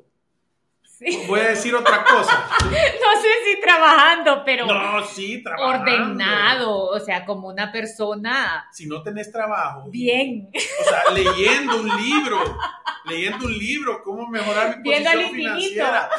Voy 1.27 1.39
a 1.39 1.49
decir 1.49 1.73
otra 1.73 2.03
cosa. 2.03 2.47
no 2.63 3.21
sé 3.21 3.29
si 3.45 3.61
trabajando, 3.61 4.43
pero. 4.43 4.65
No, 4.65 5.05
sí, 5.05 5.41
trabajando. 5.41 5.91
Ordenado, 5.91 6.85
o 6.87 6.99
sea, 6.99 7.25
como 7.25 7.47
una 7.47 7.71
persona. 7.71 8.67
Si 8.71 8.85
no 8.85 9.01
tenés 9.01 9.31
trabajo. 9.31 9.89
Bien. 9.89 10.49
O 10.53 10.83
sea, 10.83 11.13
leyendo 11.13 11.77
un 11.77 11.87
libro. 11.87 12.57
leyendo 13.05 13.45
un 13.45 13.57
libro, 13.57 14.03
cómo 14.03 14.27
mejorar 14.27 14.77
mi 14.77 14.91
posición 14.91 15.31
financiera. 15.31 16.09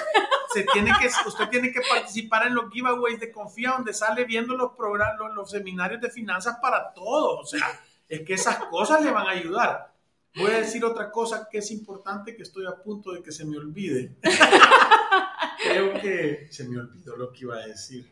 Se 0.53 0.65
tiene 0.65 0.93
que, 0.99 1.07
usted 1.07 1.49
tiene 1.49 1.71
que 1.71 1.81
participar 1.83 2.47
en 2.47 2.55
los 2.55 2.71
giveaways 2.73 3.21
de 3.21 3.31
Confía, 3.31 3.73
donde 3.73 3.93
sale 3.93 4.25
viendo 4.25 4.57
los 4.57 4.73
programas, 4.73 5.17
los 5.35 5.51
seminarios 5.51 6.01
de 6.01 6.11
finanzas 6.11 6.57
para 6.61 6.93
todos. 6.93 7.41
O 7.41 7.45
sea, 7.45 7.81
es 8.09 8.23
que 8.23 8.35
esas 8.35 8.57
cosas 8.65 9.03
le 9.03 9.11
van 9.11 9.27
a 9.27 9.31
ayudar. 9.31 9.93
Voy 10.37 10.51
a 10.53 10.59
decir 10.59 10.85
otra 10.85 11.11
cosa 11.11 11.49
que 11.51 11.59
es 11.59 11.71
importante 11.71 12.37
que 12.37 12.43
estoy 12.43 12.65
a 12.67 12.77
punto 12.83 13.13
de 13.13 13.23
que 13.23 13.33
se 13.33 13.45
me 13.45 13.57
olvide. 13.57 14.17
Creo 15.63 16.01
que 16.01 16.47
se 16.51 16.69
me 16.69 16.79
olvidó 16.79 17.17
lo 17.17 17.33
que 17.33 17.41
iba 17.41 17.57
a 17.57 17.67
decir. 17.67 18.11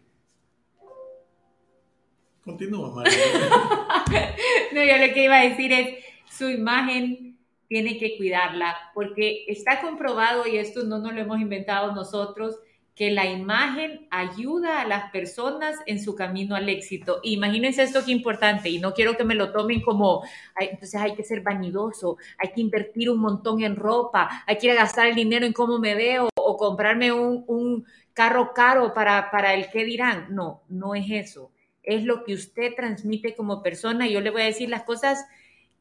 Continúa, 2.42 2.94
María. 2.94 3.14
no, 4.72 4.85
yo 4.85 5.07
lo 5.07 5.14
que 5.14 5.24
iba 5.24 5.38
a 5.38 5.44
decir 5.44 5.72
es, 5.72 6.04
su 6.31 6.48
imagen 6.48 7.38
tiene 7.68 7.98
que 7.98 8.16
cuidarla, 8.16 8.74
porque 8.94 9.44
está 9.48 9.81
comprobado, 9.81 10.46
y 10.46 10.57
esto 10.57 10.85
no 10.85 10.98
nos 10.98 11.12
lo 11.12 11.20
hemos 11.20 11.40
inventado 11.40 11.94
nosotros, 11.94 12.59
que 12.98 13.12
la 13.12 13.26
imagen 13.26 14.08
ayuda 14.11 14.80
a 14.80 14.84
las 14.84 15.12
personas 15.12 15.76
en 15.87 16.02
su 16.02 16.16
camino 16.16 16.56
al 16.56 16.68
éxito. 16.68 17.20
Imagínense 17.22 17.84
esto 17.84 18.04
que 18.04 18.11
importante, 18.11 18.70
y 18.70 18.80
no 18.80 18.92
quiero 18.92 19.16
que 19.16 19.22
me 19.22 19.37
lo 19.37 19.52
tomen 19.52 19.80
como, 19.82 20.24
entonces 20.58 21.00
hay 21.00 21.14
que 21.14 21.22
ser 21.22 21.42
vanidoso, 21.42 22.16
hay 22.38 22.50
que 22.50 22.61
invertir 22.61 23.08
un 23.08 23.20
montón 23.20 23.62
en 23.62 23.76
ropa, 23.76 24.42
hay 24.48 24.58
que 24.58 24.74
gastar 24.74 25.06
el 25.06 25.14
dinero 25.14 25.46
en 25.46 25.52
cómo 25.52 25.78
me 25.78 25.94
veo 25.94 26.28
o 26.34 26.56
comprarme 26.56 27.12
un, 27.12 27.87
carro 28.14 28.52
caro 28.52 28.92
para, 28.92 29.30
para 29.30 29.54
el 29.54 29.70
que 29.70 29.84
dirán. 29.84 30.34
No, 30.34 30.64
no 30.68 30.96
es 30.96 31.04
eso. 31.08 31.52
Es 31.84 32.02
lo 32.02 32.24
que 32.24 32.34
usted 32.34 32.74
transmite 32.74 33.37
como 33.37 33.62
persona. 33.62 34.08
Yo 34.08 34.20
le 34.20 34.30
voy 34.30 34.42
a 34.42 34.46
decir 34.46 34.68
las 34.68 34.82
cosas 34.82 35.24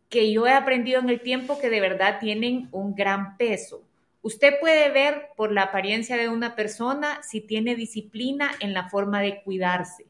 que 0.08 0.32
yo 0.32 0.46
he 0.46 0.52
aprendido 0.52 1.00
en 1.00 1.10
el 1.10 1.20
tiempo 1.22 1.58
que 1.60 1.72
de 1.72 1.82
verdad 1.82 2.20
tienen 2.20 2.70
un 2.72 2.94
gran 2.94 3.38
peso. 3.38 3.87
Usted 4.22 4.60
puede 4.60 4.90
ver 4.92 5.30
por 5.36 5.52
la 5.52 5.64
apariencia 5.64 6.18
de 6.18 6.30
una 6.30 6.56
persona 6.56 7.22
si 7.24 7.42
tiene 7.42 7.76
disciplina 7.76 8.52
en 8.60 8.74
la 8.74 8.90
forma 8.90 9.22
de 9.22 9.42
cuidarse, 9.44 10.06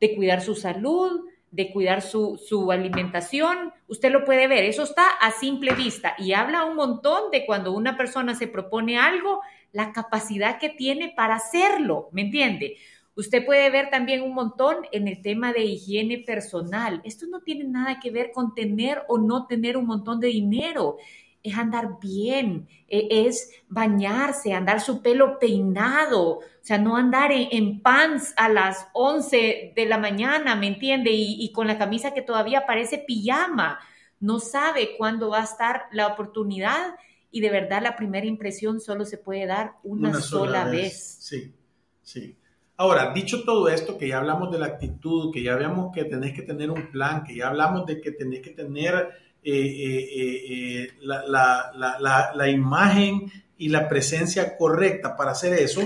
de 0.00 0.14
cuidar 0.16 0.40
su 0.40 0.54
salud, 0.54 1.28
de 1.54 1.70
cuidar 1.70 2.02
su, 2.02 2.68
alimentación. 2.72 3.72
Usted 3.86 4.10
lo 4.10 4.24
puede 4.24 4.48
ver, 4.48 4.64
eso 4.64 4.82
está 4.82 5.08
a 5.08 5.30
simple 5.30 5.72
vista 5.72 6.16
y 6.18 6.32
habla 6.32 6.64
un 6.64 6.74
montón 6.74 7.30
de 7.30 7.46
cuando 7.46 7.72
una 7.72 7.96
persona 7.96 8.34
se 8.34 8.48
propone 8.48 8.98
algo, 8.98 9.40
la 9.70 9.92
capacidad 9.92 10.58
que 10.58 10.70
tiene 10.70 11.12
para 11.14 11.36
hacerlo, 11.36 12.08
¿me 12.10 12.22
entiende? 12.22 12.76
Usted 13.14 13.46
puede 13.46 13.70
ver 13.70 13.88
también 13.90 14.22
un 14.22 14.34
montón 14.34 14.78
en 14.90 15.06
el 15.06 15.22
tema 15.22 15.52
de 15.52 15.64
higiene 15.64 16.18
personal. 16.18 17.00
Esto 17.04 17.26
no 17.28 17.42
tiene 17.42 17.62
nada 17.62 18.00
que 18.00 18.10
ver 18.10 18.32
con 18.32 18.56
tener 18.56 19.02
o 19.06 19.18
no 19.18 19.46
tener 19.46 19.76
un 19.76 19.86
montón 19.86 20.18
de 20.18 20.28
dinero 20.28 20.96
es 21.44 21.58
andar 21.58 22.00
bien, 22.00 22.66
e, 22.88 23.26
es 23.28 23.50
bañarse, 23.68 24.54
andar 24.54 24.80
su 24.80 25.02
pelo 25.02 25.38
peinado, 25.38 26.38
o 26.38 26.42
sea, 26.62 26.78
no 26.78 26.96
andar 26.96 27.30
en, 27.32 27.82
pants 27.82 28.32
a 28.36 28.48
las 28.48 28.88
11 28.94 29.74
de 29.76 29.86
la 29.86 29.98
mañana, 29.98 30.56
¿me 30.56 30.66
entiende? 30.66 31.10
Y, 31.12 31.52
con 31.52 31.66
la 31.66 31.78
camisa 31.78 32.14
que 32.14 32.22
todavía 32.22 32.64
parece 32.66 32.98
pijama. 32.98 33.78
No 34.18 34.40
sabe 34.40 34.96
cuándo 34.96 35.28
va 35.28 35.42
a 35.42 35.44
estar 35.44 35.82
la 35.92 36.06
oportunidad 36.06 36.94
y 37.30 37.42
de 37.42 37.50
verdad 37.50 37.82
la 37.82 37.94
primera 37.94 38.24
impresión 38.24 38.80
solo 38.80 39.04
se 39.04 39.18
puede 39.18 39.44
dar 39.46 39.74
una, 39.82 40.14
sola, 40.14 40.64
vez. 40.64 41.18
Sí, 41.20 41.52
sí. 42.00 42.38
Ahora, 42.78 43.12
dicho 43.12 43.44
todo 43.44 43.68
esto, 43.68 43.98
que 43.98 44.08
ya 44.08 44.18
hablamos 44.18 44.50
de 44.50 44.58
la 44.58 44.66
actitud, 44.66 45.30
que 45.32 45.42
ya 45.42 45.56
veamos 45.56 45.92
que 45.94 46.04
tenés 46.04 46.32
que 46.32 46.42
tener 46.42 46.70
un 46.70 46.90
plan, 46.90 47.22
que 47.24 47.36
ya 47.36 47.48
hablamos 47.48 47.84
de 47.84 48.00
que 48.00 48.12
tenés 48.12 48.40
que 48.40 48.50
tener 48.50 49.10
eh, 49.46 49.52
eh, 49.52 50.44
eh, 50.48 50.92
la, 51.02 52.32
la, 52.34 52.48
imagen 52.48 53.30
y 53.58 53.68
la 53.68 53.86
presencia 53.88 54.56
correcta 54.56 55.16
para 55.16 55.32
hacer 55.32 55.52
eso, 55.52 55.82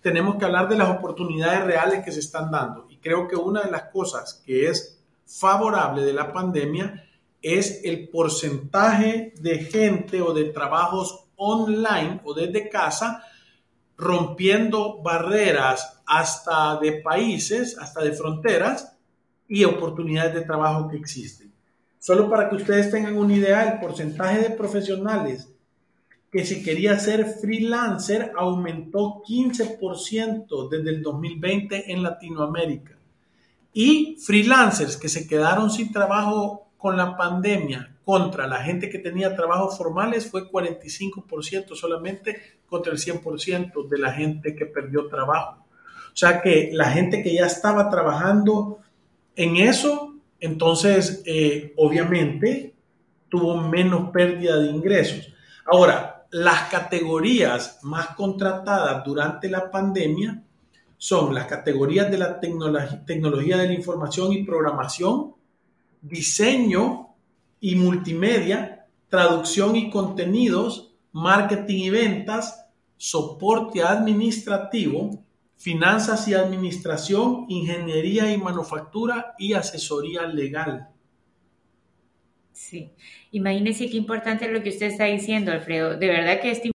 tenemos 0.00 0.36
que 0.36 0.46
hablar 0.46 0.68
de 0.68 0.78
las 0.78 0.88
oportunidades 0.88 1.64
reales 1.64 2.04
que 2.04 2.10
se 2.12 2.20
están 2.20 2.50
dando. 2.50 2.86
Y 2.88 2.96
creo 2.96 3.28
que 3.28 3.36
una 3.36 3.62
de 3.62 3.70
las 3.70 3.84
cosas 3.90 4.42
que 4.46 4.68
es 4.68 4.98
favorable 5.26 6.02
de 6.02 6.12
la 6.14 6.32
pandemia 6.32 7.04
es 7.42 7.80
el 7.84 8.08
porcentaje 8.08 9.34
de 9.38 9.58
gente 9.58 10.22
o 10.22 10.32
de 10.32 10.44
trabajos 10.44 11.26
online 11.36 12.20
o 12.24 12.32
desde 12.32 12.68
casa 12.68 13.24
rompiendo 13.96 15.02
barreras 15.02 16.00
hasta 16.06 16.76
de 16.76 16.92
países, 17.02 17.76
hasta 17.78 18.02
de 18.02 18.12
fronteras 18.12 18.96
y 19.48 19.64
oportunidades 19.64 20.34
de 20.34 20.42
trabajo 20.42 20.88
que 20.88 20.96
existen. 20.96 21.41
Solo 22.02 22.28
para 22.28 22.50
que 22.50 22.56
ustedes 22.56 22.90
tengan 22.90 23.16
una 23.16 23.32
idea, 23.32 23.62
el 23.62 23.78
porcentaje 23.78 24.40
de 24.40 24.50
profesionales 24.50 25.48
que 26.32 26.44
si 26.44 26.64
quería 26.64 26.98
ser 26.98 27.26
freelancer 27.26 28.32
aumentó 28.36 29.22
15% 29.22 30.68
desde 30.68 30.90
el 30.90 31.00
2020 31.00 31.92
en 31.92 32.02
Latinoamérica. 32.02 32.96
Y 33.72 34.16
freelancers 34.20 34.96
que 34.96 35.08
se 35.08 35.28
quedaron 35.28 35.70
sin 35.70 35.92
trabajo 35.92 36.72
con 36.76 36.96
la 36.96 37.16
pandemia 37.16 37.94
contra 38.04 38.48
la 38.48 38.64
gente 38.64 38.90
que 38.90 38.98
tenía 38.98 39.36
trabajos 39.36 39.78
formales 39.78 40.28
fue 40.28 40.50
45% 40.50 41.76
solamente 41.76 42.36
contra 42.66 42.92
el 42.92 42.98
100% 42.98 43.88
de 43.88 43.98
la 43.98 44.12
gente 44.12 44.56
que 44.56 44.66
perdió 44.66 45.06
trabajo. 45.06 45.64
O 46.12 46.16
sea 46.16 46.42
que 46.42 46.70
la 46.72 46.90
gente 46.90 47.22
que 47.22 47.32
ya 47.32 47.46
estaba 47.46 47.88
trabajando 47.88 48.80
en 49.36 49.56
eso, 49.58 50.11
entonces 50.42 51.22
eh, 51.24 51.72
obviamente 51.76 52.74
tuvo 53.28 53.56
menos 53.56 54.10
pérdida 54.10 54.58
de 54.58 54.70
ingresos. 54.70 55.32
Ahora, 55.64 56.26
las 56.32 56.68
categorías 56.68 57.78
más 57.82 58.08
contratadas 58.08 59.04
durante 59.04 59.48
la 59.48 59.70
pandemia 59.70 60.42
son 60.98 61.32
las 61.32 61.46
categorías 61.46 62.10
de 62.10 62.18
la 62.18 62.40
tecnología 62.40 63.56
de 63.56 63.68
la 63.68 63.72
información 63.72 64.32
y 64.32 64.42
programación, 64.42 65.34
diseño 66.00 67.14
y 67.60 67.76
multimedia, 67.76 68.86
traducción 69.08 69.76
y 69.76 69.90
contenidos, 69.90 70.92
marketing 71.12 71.84
y 71.84 71.90
ventas, 71.90 72.66
soporte 72.96 73.82
administrativo, 73.82 75.24
finanzas 75.62 76.26
y 76.26 76.34
administración, 76.34 77.46
ingeniería 77.48 78.32
y 78.32 78.36
manufactura 78.36 79.36
y 79.38 79.52
asesoría 79.52 80.26
legal. 80.26 80.88
Sí. 82.52 82.90
Imagínese 83.30 83.88
qué 83.88 83.96
importante 83.96 84.46
es 84.46 84.50
lo 84.50 84.60
que 84.60 84.70
usted 84.70 84.86
está 84.86 85.04
diciendo, 85.04 85.52
Alfredo. 85.52 85.96
De 85.96 86.08
verdad 86.08 86.40
que 86.40 86.50
esta 86.50 86.68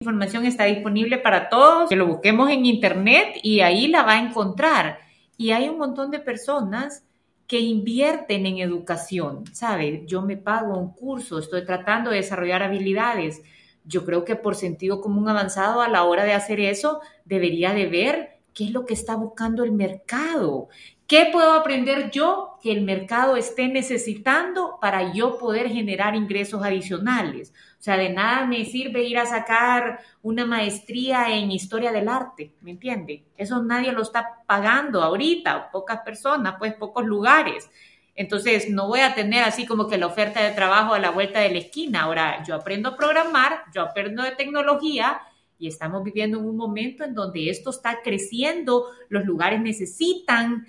información 0.00 0.46
está 0.46 0.64
disponible 0.64 1.18
para 1.18 1.48
todos, 1.48 1.88
que 1.88 1.96
lo 1.96 2.06
busquemos 2.06 2.48
en 2.48 2.64
internet 2.64 3.38
y 3.42 3.58
ahí 3.58 3.88
la 3.88 4.04
va 4.04 4.12
a 4.12 4.22
encontrar. 4.22 5.00
Y 5.36 5.50
hay 5.50 5.68
un 5.68 5.78
montón 5.78 6.12
de 6.12 6.20
personas 6.20 7.04
que 7.48 7.58
invierten 7.58 8.46
en 8.46 8.58
educación, 8.58 9.44
¿sabe? 9.52 10.04
Yo 10.06 10.22
me 10.22 10.36
pago 10.36 10.78
un 10.78 10.92
curso, 10.92 11.40
estoy 11.40 11.64
tratando 11.64 12.10
de 12.10 12.18
desarrollar 12.18 12.62
habilidades. 12.62 13.42
Yo 13.84 14.04
creo 14.04 14.24
que 14.24 14.36
por 14.36 14.54
sentido 14.54 15.00
común 15.00 15.28
avanzado 15.28 15.80
a 15.80 15.88
la 15.88 16.04
hora 16.04 16.24
de 16.24 16.34
hacer 16.34 16.60
eso 16.60 17.00
debería 17.24 17.74
de 17.74 17.86
ver 17.86 18.38
qué 18.54 18.64
es 18.64 18.70
lo 18.70 18.84
que 18.84 18.94
está 18.94 19.16
buscando 19.16 19.64
el 19.64 19.72
mercado, 19.72 20.68
¿Qué 21.12 21.28
puedo 21.30 21.52
aprender 21.52 22.10
yo 22.10 22.56
que 22.62 22.72
el 22.72 22.80
mercado 22.80 23.36
esté 23.36 23.68
necesitando 23.68 24.78
para 24.80 25.12
yo 25.12 25.36
poder 25.36 25.68
generar 25.68 26.14
ingresos 26.14 26.62
adicionales? 26.64 27.52
O 27.78 27.82
sea, 27.82 27.98
de 27.98 28.08
nada 28.08 28.46
me 28.46 28.64
sirve 28.64 29.02
ir 29.02 29.18
a 29.18 29.26
sacar 29.26 30.00
una 30.22 30.46
maestría 30.46 31.36
en 31.36 31.50
historia 31.50 31.92
del 31.92 32.08
arte, 32.08 32.54
¿me 32.62 32.70
entiende? 32.70 33.24
Eso 33.36 33.62
nadie 33.62 33.92
lo 33.92 34.00
está 34.00 34.42
pagando 34.46 35.02
ahorita, 35.02 35.70
pocas 35.70 36.00
personas, 36.00 36.54
pues 36.58 36.72
pocos 36.72 37.04
lugares. 37.04 37.68
Entonces, 38.14 38.68
no 38.68 38.88
voy 38.88 39.00
a 39.00 39.14
tener 39.14 39.42
así 39.44 39.66
como 39.66 39.88
que 39.88 39.98
la 39.98 40.06
oferta 40.06 40.42
de 40.42 40.50
trabajo 40.50 40.94
a 40.94 40.98
la 40.98 41.10
vuelta 41.10 41.40
de 41.40 41.50
la 41.50 41.58
esquina. 41.58 42.02
Ahora, 42.02 42.42
yo 42.44 42.54
aprendo 42.54 42.90
a 42.90 42.96
programar, 42.96 43.64
yo 43.74 43.82
aprendo 43.82 44.22
de 44.22 44.32
tecnología 44.32 45.20
y 45.58 45.68
estamos 45.68 46.02
viviendo 46.02 46.38
en 46.38 46.44
un 46.44 46.56
momento 46.56 47.04
en 47.04 47.14
donde 47.14 47.48
esto 47.48 47.70
está 47.70 48.02
creciendo, 48.02 48.86
los 49.08 49.24
lugares 49.24 49.60
necesitan 49.60 50.66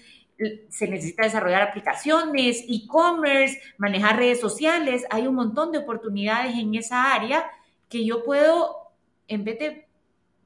se 0.70 0.88
necesita 0.88 1.24
desarrollar 1.24 1.62
aplicaciones, 1.62 2.64
e-commerce, 2.68 3.60
manejar 3.78 4.18
redes 4.18 4.40
sociales. 4.40 5.06
Hay 5.10 5.28
un 5.28 5.36
montón 5.36 5.72
de 5.72 5.80
oportunidades 5.80 6.56
en 6.58 6.76
esa 6.76 7.14
área 7.14 7.46
que 7.90 8.06
yo 8.06 8.24
puedo, 8.24 8.76
en 9.28 9.44
vez 9.44 9.60
de, 9.60 9.88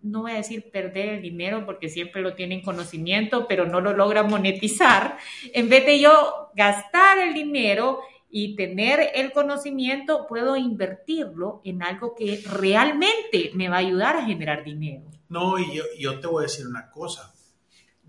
no 0.02 0.22
voy 0.22 0.32
a 0.32 0.36
decir 0.36 0.70
perder 0.72 1.10
el 1.10 1.22
dinero 1.22 1.66
porque 1.66 1.90
siempre 1.90 2.22
lo 2.22 2.34
tienen 2.34 2.62
conocimiento, 2.62 3.48
pero 3.48 3.66
no 3.66 3.82
lo 3.82 3.94
logran 3.94 4.30
monetizar, 4.30 5.18
en 5.54 5.70
vez 5.70 5.86
de 5.86 6.00
yo 6.00 6.50
gastar 6.56 7.20
el 7.20 7.34
dinero 7.34 8.00
y 8.30 8.56
tener 8.56 9.12
el 9.16 9.32
conocimiento, 9.32 10.28
puedo 10.28 10.56
invertirlo 10.56 11.62
en 11.64 11.82
algo 11.82 12.14
que 12.16 12.44
realmente 12.52 13.52
me 13.54 13.70
va 13.70 13.78
a 13.78 13.80
ayudar 13.80 14.18
a 14.18 14.26
generar 14.26 14.64
dinero. 14.64 15.06
No, 15.30 15.58
y 15.58 15.76
yo, 15.76 15.84
yo 15.98 16.20
te 16.20 16.28
voy 16.28 16.44
a 16.44 16.48
decir 16.48 16.68
una 16.68 16.90
cosa 16.90 17.34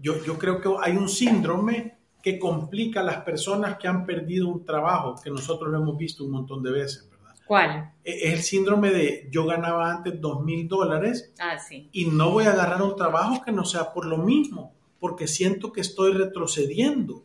yo, 0.01 0.24
yo 0.24 0.38
creo 0.38 0.61
que 0.61 0.68
hay 0.81 0.96
un 0.96 1.09
síndrome 1.09 1.98
que 2.22 2.38
complica 2.38 3.01
a 3.01 3.05
las 3.05 3.22
personas 3.22 3.79
que 3.79 3.88
han 3.88 4.07
perdido 4.07 4.48
un 4.48 4.64
trabajo, 4.64 5.16
que 5.22 5.31
nosotros 5.31 5.70
lo 5.70 5.79
hemos 5.79 5.96
visto 5.96 6.24
un 6.24 6.33
montón 6.33 6.62
de 6.62 6.70
veces. 6.70 7.09
¿Cuál? 7.48 7.94
E, 8.04 8.28
es 8.28 8.34
el 8.34 8.42
síndrome 8.42 8.90
de 8.90 9.26
yo 9.32 9.46
ganaba 9.46 9.90
antes 9.90 10.20
dos 10.20 10.44
mil 10.44 10.68
dólares 10.68 11.32
ah, 11.40 11.56
y 11.92 12.04
no 12.04 12.30
voy 12.30 12.44
a 12.44 12.52
agarrar 12.52 12.82
un 12.82 12.94
trabajo 12.94 13.42
que 13.42 13.50
no 13.50 13.64
sea 13.64 13.90
por 13.94 14.04
lo 14.04 14.18
mismo, 14.18 14.74
porque 15.00 15.26
siento 15.26 15.72
que 15.72 15.80
estoy 15.80 16.12
retrocediendo. 16.12 17.24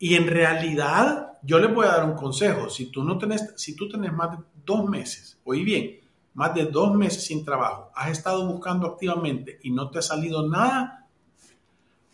Y 0.00 0.16
en 0.16 0.26
realidad, 0.26 1.38
yo 1.42 1.60
les 1.60 1.72
voy 1.72 1.86
a 1.86 1.92
dar 1.92 2.04
un 2.04 2.16
consejo. 2.16 2.68
Si 2.68 2.86
tú 2.86 3.04
no 3.04 3.16
tenés, 3.16 3.54
si 3.56 3.76
tú 3.76 3.88
tenés 3.88 4.12
más 4.12 4.32
de 4.32 4.44
dos 4.66 4.84
meses, 4.84 5.38
oí 5.44 5.62
bien, 5.62 6.00
más 6.34 6.52
de 6.52 6.64
dos 6.64 6.92
meses 6.92 7.24
sin 7.24 7.44
trabajo, 7.44 7.92
has 7.94 8.10
estado 8.10 8.44
buscando 8.48 8.88
activamente 8.88 9.60
y 9.62 9.70
no 9.70 9.90
te 9.90 10.00
ha 10.00 10.02
salido 10.02 10.48
nada, 10.48 11.06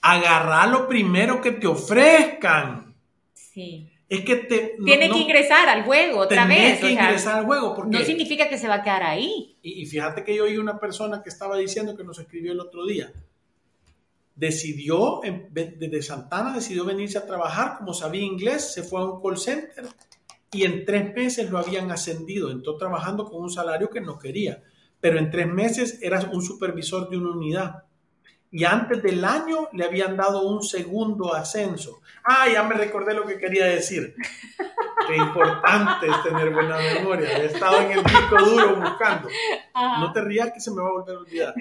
agarrar 0.03 0.69
lo 0.69 0.87
primero 0.87 1.41
que 1.41 1.53
te 1.53 1.67
ofrezcan. 1.67 2.95
Sí. 3.33 3.89
Es 4.11 4.25
que 4.25 4.35
te... 4.35 4.77
Tiene 4.85 5.09
que 5.09 5.19
ingresar 5.19 5.69
al 5.69 5.85
juego 5.85 6.19
otra 6.19 6.45
vez. 6.45 6.81
que 6.81 6.91
ingresar 6.91 7.39
al 7.39 7.47
juego. 7.47 7.77
Porque, 7.77 7.97
no 7.97 8.05
significa 8.05 8.49
que 8.49 8.59
se 8.59 8.67
va 8.67 8.75
a 8.75 8.83
quedar 8.83 9.05
ahí. 9.05 9.57
Y, 9.63 9.87
fíjate 9.87 10.25
que 10.25 10.35
yo 10.35 10.45
oí 10.45 10.59
una 10.59 10.81
persona 10.81 11.23
que 11.23 11.29
estaba 11.29 11.57
diciendo 11.57 11.97
que 11.97 12.03
nos 12.03 12.19
escribió 12.19 12.51
el 12.51 12.59
otro 12.59 12.85
día. 12.85 13.13
Decidió, 14.35 15.21
desde 15.53 16.03
Santana, 16.03 16.53
decidió 16.53 16.85
venirse 16.85 17.19
a 17.19 17.27
trabajar, 17.27 17.79
como 17.79 17.95
sabía 17.95 18.25
inglés, 18.25 18.75
se 18.75 18.83
fue 18.83 19.01
a 19.01 19.05
un 19.05 19.23
call 19.23 19.39
center 19.39 19.87
y 20.51 20.65
en 20.65 20.85
tres 20.85 21.15
meses 21.15 21.49
lo 21.49 21.59
habían 21.59 21.93
ascendido. 21.93 22.51
Entró 22.51 22.77
trabajando 22.77 23.31
con 23.31 23.41
un 23.41 23.51
salario 23.51 23.91
que 23.91 24.01
no 24.01 24.19
quería, 24.19 24.61
pero 24.99 25.21
en 25.21 25.31
tres 25.31 25.47
meses 25.47 26.01
era 26.03 26.19
un 26.33 26.43
supervisor 26.43 27.09
de 27.09 27.17
una 27.17 27.31
unidad 27.31 27.85
y 28.53 28.65
antes 28.65 29.03
del 29.03 29.25
año 29.25 29.69
le 29.73 29.85
habían 29.85 30.17
dado 30.17 30.43
un 30.43 30.63
segundo 30.63 31.35
ascenso. 31.35 32.01
Ah, 32.25 32.49
ya 32.53 32.65
me 32.65 32.75
recordé 32.75 33.15
lo 33.15 33.25
que 33.25 33.39
quería 33.39 33.67
decir. 33.67 34.15
Qué 35.07 35.17
importante 35.17 36.09
es 36.09 36.23
tener 36.25 36.53
buena 36.53 36.77
memoria. 36.77 37.39
He 37.39 37.47
estado 37.47 37.81
en 37.81 37.93
el 37.93 38.05
disco 38.05 38.45
duro 38.45 38.77
buscando. 38.77 39.29
No 39.75 40.13
te 40.13 40.21
rías 40.23 40.53
que 40.53 40.61
se 40.61 40.71
me 40.73 40.83
va 40.83 40.89
a 40.89 40.93
volver 40.93 41.17
a 41.17 41.19
olvidar. 41.21 41.55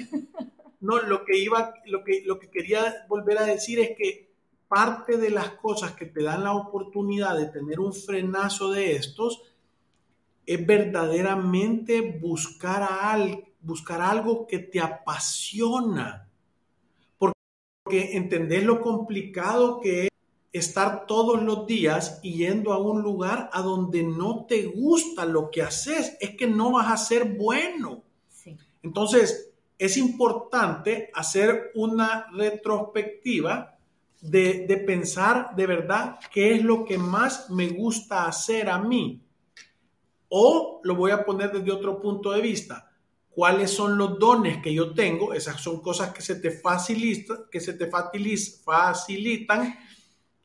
No, 0.82 1.00
lo 1.00 1.26
que 1.26 1.38
iba, 1.38 1.74
lo 1.86 2.04
que, 2.04 2.24
lo 2.26 2.40
que 2.40 2.50
quería 2.50 3.06
volver 3.08 3.38
a 3.38 3.44
decir 3.44 3.80
es 3.80 3.98
que 3.98 4.32
parte 4.68 5.18
de 5.18 5.30
las 5.30 5.50
cosas 5.50 5.92
que 5.92 6.06
te 6.06 6.24
dan 6.24 6.44
la 6.44 6.54
oportunidad 6.54 7.38
de 7.38 7.48
tener 7.48 7.80
un 7.80 7.94
frenazo 7.94 8.72
de 8.72 8.96
estos 8.96 9.44
es 10.46 10.66
verdaderamente 10.66 12.02
buscar, 12.20 12.84
a 12.84 13.18
buscar 13.62 14.02
algo 14.02 14.48
que 14.48 14.60
te 14.60 14.80
apasiona 14.80 16.29
porque 17.90 18.16
entendés 18.16 18.64
lo 18.66 18.82
complicado 18.82 19.80
que 19.80 20.04
es 20.04 20.10
estar 20.54 21.08
todos 21.08 21.42
los 21.42 21.66
días 21.66 22.22
yendo 22.22 22.72
a 22.72 22.78
un 22.78 23.02
lugar 23.02 23.50
a 23.52 23.64
donde 23.64 24.04
no 24.04 24.46
te 24.48 24.66
gusta 24.66 25.26
lo 25.26 25.50
que 25.50 25.64
haces, 25.64 26.16
es 26.20 26.36
que 26.36 26.46
no 26.46 26.74
vas 26.74 26.92
a 26.92 26.98
ser 26.98 27.36
bueno. 27.36 28.04
Entonces, 28.84 29.50
es 29.80 29.98
importante 29.98 31.10
hacer 31.16 31.72
una 31.74 32.28
retrospectiva 32.32 33.76
de, 34.22 34.68
de, 34.68 34.78
pensar 34.78 35.56
de 35.56 35.66
verdad 35.66 36.20
qué 36.32 36.54
es 36.54 36.64
lo 36.64 36.86
que 36.86 37.00
más 37.00 37.50
me 37.50 37.70
gusta 37.70 38.28
hacer 38.28 38.70
a 38.70 38.78
mí. 38.78 39.20
O 40.28 40.80
lo 40.84 40.94
voy 40.94 41.10
a 41.10 41.26
poner 41.26 41.52
desde 41.52 41.72
otro 41.72 42.00
punto 42.00 42.34
de 42.34 42.42
vista 42.42 42.89
cuáles 43.30 43.72
son 43.72 43.98
los 43.98 44.20
dones 44.20 44.62
que 44.62 44.74
yo 44.74 44.94
tengo, 44.94 45.34
esas 45.34 45.62
son 45.62 45.82
cosas 45.82 46.12
que 46.14 46.22
se 46.22 46.36
te 46.36 46.52
facilitan, 46.52 47.46
que 47.52 47.60
se 47.60 47.74
te 47.74 47.88
facilitan 47.88 49.80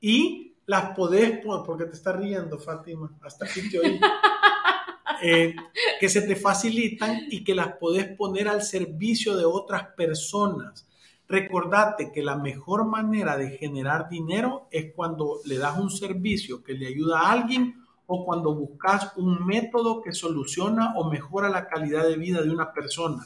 y 0.00 0.56
las 0.66 0.96
podés, 0.96 1.38
¿por 1.38 1.76
qué 1.76 1.84
te 1.84 1.96
estás 1.96 2.16
riendo, 2.16 2.58
Fátima? 2.58 3.10
Hasta 3.22 3.46
aquí 3.46 3.68
te 3.68 3.78
oí. 3.78 4.00
eh, 5.22 5.54
que 6.00 6.08
se 6.08 6.22
te 6.22 6.36
facilitan 6.36 7.22
y 7.30 7.44
que 7.44 7.54
las 7.54 7.76
podés 7.76 8.08
poner 8.16 8.48
al 8.48 8.62
servicio 8.62 9.36
de 9.36 9.44
otras 9.44 9.88
personas. 9.96 10.86
Recordate 11.28 12.12
que 12.12 12.22
la 12.22 12.36
mejor 12.36 12.84
manera 12.84 13.36
de 13.36 13.50
generar 13.56 14.08
dinero 14.08 14.68
es 14.70 14.92
cuando 14.94 15.40
le 15.44 15.56
das 15.56 15.78
un 15.78 15.90
servicio 15.90 16.62
que 16.62 16.74
le 16.74 16.86
ayuda 16.86 17.20
a 17.20 17.32
alguien 17.32 17.83
o 18.06 18.24
cuando 18.24 18.54
buscas 18.54 19.12
un 19.16 19.46
método 19.46 20.02
que 20.02 20.12
soluciona 20.12 20.94
o 20.96 21.10
mejora 21.10 21.48
la 21.48 21.66
calidad 21.66 22.06
de 22.06 22.16
vida 22.16 22.42
de 22.42 22.50
una 22.50 22.72
persona. 22.72 23.24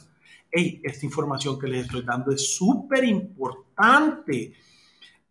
Hey, 0.50 0.80
esta 0.84 1.04
información 1.04 1.58
que 1.58 1.66
les 1.66 1.84
estoy 1.84 2.02
dando 2.02 2.32
es 2.32 2.56
súper 2.56 3.04
importante. 3.04 4.54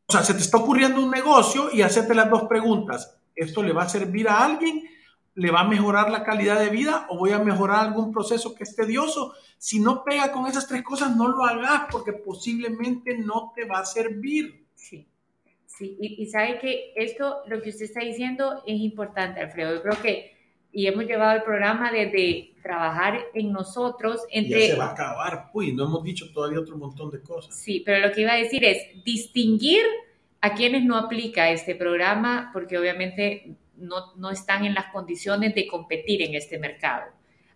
O 0.06 0.12
sea, 0.12 0.24
se 0.24 0.34
te 0.34 0.42
está 0.42 0.58
ocurriendo 0.58 1.02
un 1.02 1.12
negocio 1.12 1.70
y 1.74 1.82
hacerte 1.82 2.14
las 2.14 2.30
dos 2.30 2.44
preguntas. 2.44 3.18
¿Esto 3.36 3.64
le 3.64 3.74
va 3.74 3.84
a 3.84 3.90
servir 3.90 4.30
a 4.30 4.44
alguien? 4.44 4.84
¿Le 5.36 5.52
va 5.52 5.62
a 5.62 5.68
mejorar 5.68 6.10
la 6.10 6.24
calidad 6.24 6.60
de 6.60 6.70
vida 6.70 7.06
o 7.10 7.18
voy 7.18 7.32
a 7.32 7.40
mejorar 7.40 7.86
algún 7.86 8.12
proceso 8.12 8.56
que 8.56 8.64
es 8.64 8.76
tedioso? 8.76 9.34
Si 9.58 9.80
no 9.80 10.04
pega 10.04 10.32
con 10.32 10.48
esas 10.48 10.68
tres 10.68 10.84
cosas, 10.84 11.16
no 11.16 11.28
lo 11.28 11.44
hagas 11.44 11.84
porque 11.92 12.14
posiblemente 12.14 13.18
no 13.18 13.52
te 13.56 13.66
va 13.66 13.80
a 13.80 13.86
servir. 13.86 14.68
Sí, 14.76 15.08
sí. 15.78 15.98
Y, 16.00 16.22
y 16.22 16.26
sabe 16.28 16.60
que 16.60 16.94
esto, 16.96 17.38
lo 17.48 17.62
que 17.62 17.70
usted 17.70 17.86
está 17.86 18.02
diciendo 18.02 18.64
es 18.66 18.80
importante, 18.80 19.42
Alfredo. 19.42 19.76
Yo 19.76 19.82
creo 19.82 20.02
que, 20.02 20.38
y 20.72 20.88
hemos 20.88 21.06
llevado 21.06 21.38
el 21.38 21.44
programa 21.44 21.92
desde 21.92 22.54
trabajar 22.62 23.20
en 23.34 23.52
nosotros. 23.52 24.22
Entre, 24.30 24.68
ya 24.68 24.74
se 24.74 24.80
va 24.80 24.88
a 24.88 24.92
acabar, 24.92 25.50
uy, 25.54 25.74
no 25.74 25.86
hemos 25.86 26.04
dicho 26.04 26.32
todavía 26.32 26.60
otro 26.60 26.78
montón 26.78 27.10
de 27.10 27.22
cosas. 27.22 27.56
Sí, 27.56 27.82
pero 27.86 28.06
lo 28.06 28.14
que 28.14 28.22
iba 28.22 28.34
a 28.34 28.38
decir 28.38 28.64
es 28.64 29.04
distinguir 29.04 29.82
a 30.42 30.54
quienes 30.54 30.84
no 30.84 30.98
aplica 30.98 31.50
este 31.50 31.76
programa, 31.76 32.52
porque 32.54 32.78
obviamente 32.78 33.56
no, 33.78 34.14
no 34.16 34.30
están 34.30 34.66
en 34.66 34.74
las 34.74 34.92
condiciones 34.92 35.56
de 35.56 35.68
competir 35.68 36.22
en 36.22 36.36
este 36.36 36.60
mercado. 36.60 37.06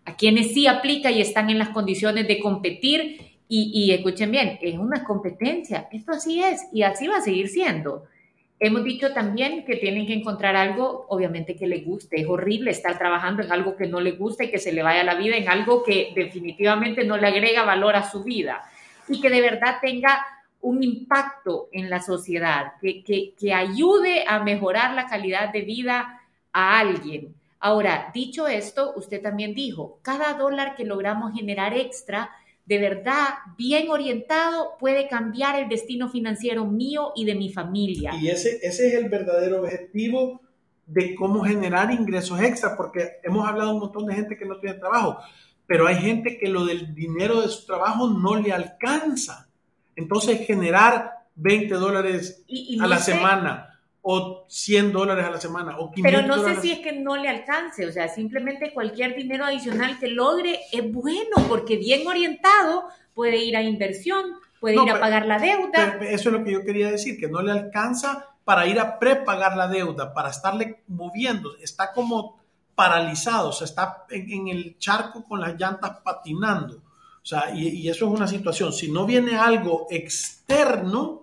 A 0.04 0.16
quienes 0.16 0.52
sí 0.52 0.66
aplica 0.66 1.10
y 1.10 1.20
están 1.20 1.50
en 1.50 1.58
las 1.58 1.68
condiciones 1.68 2.26
de 2.26 2.40
competir, 2.40 3.32
y, 3.48 3.70
y, 3.74 3.92
escuchen 3.92 4.30
bien, 4.30 4.58
es 4.62 4.78
una 4.78 5.04
competencia, 5.04 5.86
esto 5.92 6.12
así 6.12 6.42
es 6.42 6.62
y 6.72 6.84
así 6.84 7.06
va 7.06 7.18
a 7.18 7.20
seguir 7.20 7.48
siendo. 7.48 8.04
Hemos 8.64 8.84
dicho 8.84 9.12
también 9.12 9.64
que 9.64 9.74
tienen 9.74 10.06
que 10.06 10.14
encontrar 10.14 10.54
algo, 10.54 11.04
obviamente, 11.08 11.56
que 11.56 11.66
les 11.66 11.84
guste. 11.84 12.20
Es 12.20 12.28
horrible 12.28 12.70
estar 12.70 12.96
trabajando 12.96 13.42
en 13.42 13.50
algo 13.50 13.74
que 13.74 13.88
no 13.88 14.00
le 14.00 14.12
gusta 14.12 14.44
y 14.44 14.52
que 14.52 14.60
se 14.60 14.70
le 14.70 14.84
vaya 14.84 15.02
la 15.02 15.16
vida 15.16 15.36
en 15.36 15.48
algo 15.48 15.82
que 15.82 16.12
definitivamente 16.14 17.02
no 17.02 17.16
le 17.16 17.26
agrega 17.26 17.64
valor 17.64 17.96
a 17.96 18.08
su 18.08 18.22
vida 18.22 18.62
y 19.08 19.20
que 19.20 19.30
de 19.30 19.40
verdad 19.40 19.78
tenga 19.82 20.24
un 20.60 20.80
impacto 20.84 21.70
en 21.72 21.90
la 21.90 22.00
sociedad, 22.00 22.74
que, 22.80 23.02
que, 23.02 23.34
que 23.36 23.52
ayude 23.52 24.24
a 24.28 24.38
mejorar 24.44 24.94
la 24.94 25.06
calidad 25.06 25.52
de 25.52 25.62
vida 25.62 26.20
a 26.52 26.78
alguien. 26.78 27.34
Ahora, 27.58 28.12
dicho 28.14 28.46
esto, 28.46 28.92
usted 28.94 29.20
también 29.20 29.54
dijo, 29.54 29.98
cada 30.02 30.34
dólar 30.34 30.76
que 30.76 30.84
logramos 30.84 31.34
generar 31.34 31.74
extra, 31.74 32.30
de 32.64 32.78
verdad, 32.78 33.28
bien 33.58 33.90
orientado, 33.90 34.76
puede 34.78 35.08
cambiar 35.08 35.58
el 35.60 35.68
destino 35.68 36.08
financiero 36.08 36.64
mío 36.64 37.12
y 37.16 37.24
de 37.24 37.34
mi 37.34 37.52
familia. 37.52 38.12
Y 38.20 38.28
ese, 38.28 38.58
ese 38.62 38.88
es 38.88 38.94
el 38.94 39.08
verdadero 39.08 39.60
objetivo 39.62 40.40
de 40.86 41.14
cómo 41.14 41.42
generar 41.44 41.90
ingresos 41.92 42.40
extra, 42.40 42.76
porque 42.76 43.12
hemos 43.22 43.46
hablado 43.48 43.72
un 43.74 43.80
montón 43.80 44.06
de 44.06 44.14
gente 44.14 44.36
que 44.36 44.44
no 44.44 44.58
tiene 44.58 44.78
trabajo, 44.78 45.18
pero 45.66 45.86
hay 45.86 45.96
gente 45.96 46.38
que 46.38 46.48
lo 46.48 46.64
del 46.64 46.94
dinero 46.94 47.40
de 47.40 47.48
su 47.48 47.66
trabajo 47.66 48.08
no 48.08 48.36
le 48.36 48.52
alcanza. 48.52 49.48
Entonces, 49.96 50.46
generar 50.46 51.10
20 51.34 51.74
dólares 51.74 52.44
Y- 52.46 52.74
y 52.74 52.76
no 52.76 52.84
a 52.84 52.88
la 52.88 52.98
sé- 52.98 53.12
semana 53.12 53.71
o 54.02 54.44
100 54.48 54.92
dólares 54.92 55.24
a 55.24 55.30
la 55.30 55.40
semana 55.40 55.78
o 55.78 55.92
500 55.92 56.02
Pero 56.02 56.26
no 56.26 56.42
sé 56.42 56.60
si 56.60 56.72
es 56.72 56.80
que 56.80 56.92
no 56.92 57.16
le 57.16 57.28
alcance, 57.28 57.86
o 57.86 57.92
sea, 57.92 58.08
simplemente 58.08 58.72
cualquier 58.74 59.14
dinero 59.14 59.44
adicional 59.44 59.98
que 59.98 60.08
logre 60.08 60.58
es 60.72 60.92
bueno, 60.92 61.36
porque 61.48 61.76
bien 61.76 62.06
orientado 62.06 62.88
puede 63.14 63.38
ir 63.38 63.56
a 63.56 63.62
inversión, 63.62 64.24
puede 64.60 64.74
No, 64.74 64.84
ir 64.84 64.90
a 64.90 65.00
pagar 65.00 65.26
la 65.26 65.38
deuda. 65.38 65.98
Eso 66.02 66.28
es 66.28 66.32
lo 66.32 66.44
que 66.44 66.52
yo 66.52 66.64
quería 66.64 66.90
decir, 66.90 67.18
que 67.18 67.28
no 67.28 67.42
le 67.42 67.52
alcanza 67.52 68.28
para 68.44 68.66
ir 68.66 68.80
a 68.80 68.98
prepagar 68.98 69.56
la 69.56 69.68
deuda, 69.68 70.12
para 70.12 70.30
estarle 70.30 70.82
moviendo. 70.88 71.56
Está 71.62 71.92
como 71.92 72.40
paralizado, 72.74 73.50
o 73.50 73.52
sea, 73.52 73.66
está 73.66 74.04
en, 74.10 74.32
en 74.32 74.48
el 74.48 74.78
charco 74.78 75.24
con 75.24 75.40
las 75.40 75.54
llantas 75.56 75.98
patinando. 76.02 76.76
O 77.22 77.24
sea, 77.24 77.52
y, 77.54 77.68
y 77.68 77.88
eso 77.88 78.06
es 78.06 78.12
una 78.18 78.26
situación. 78.26 78.72
Si 78.72 78.90
no 78.90 79.06
viene 79.06 79.36
algo 79.36 79.86
externo, 79.90 81.21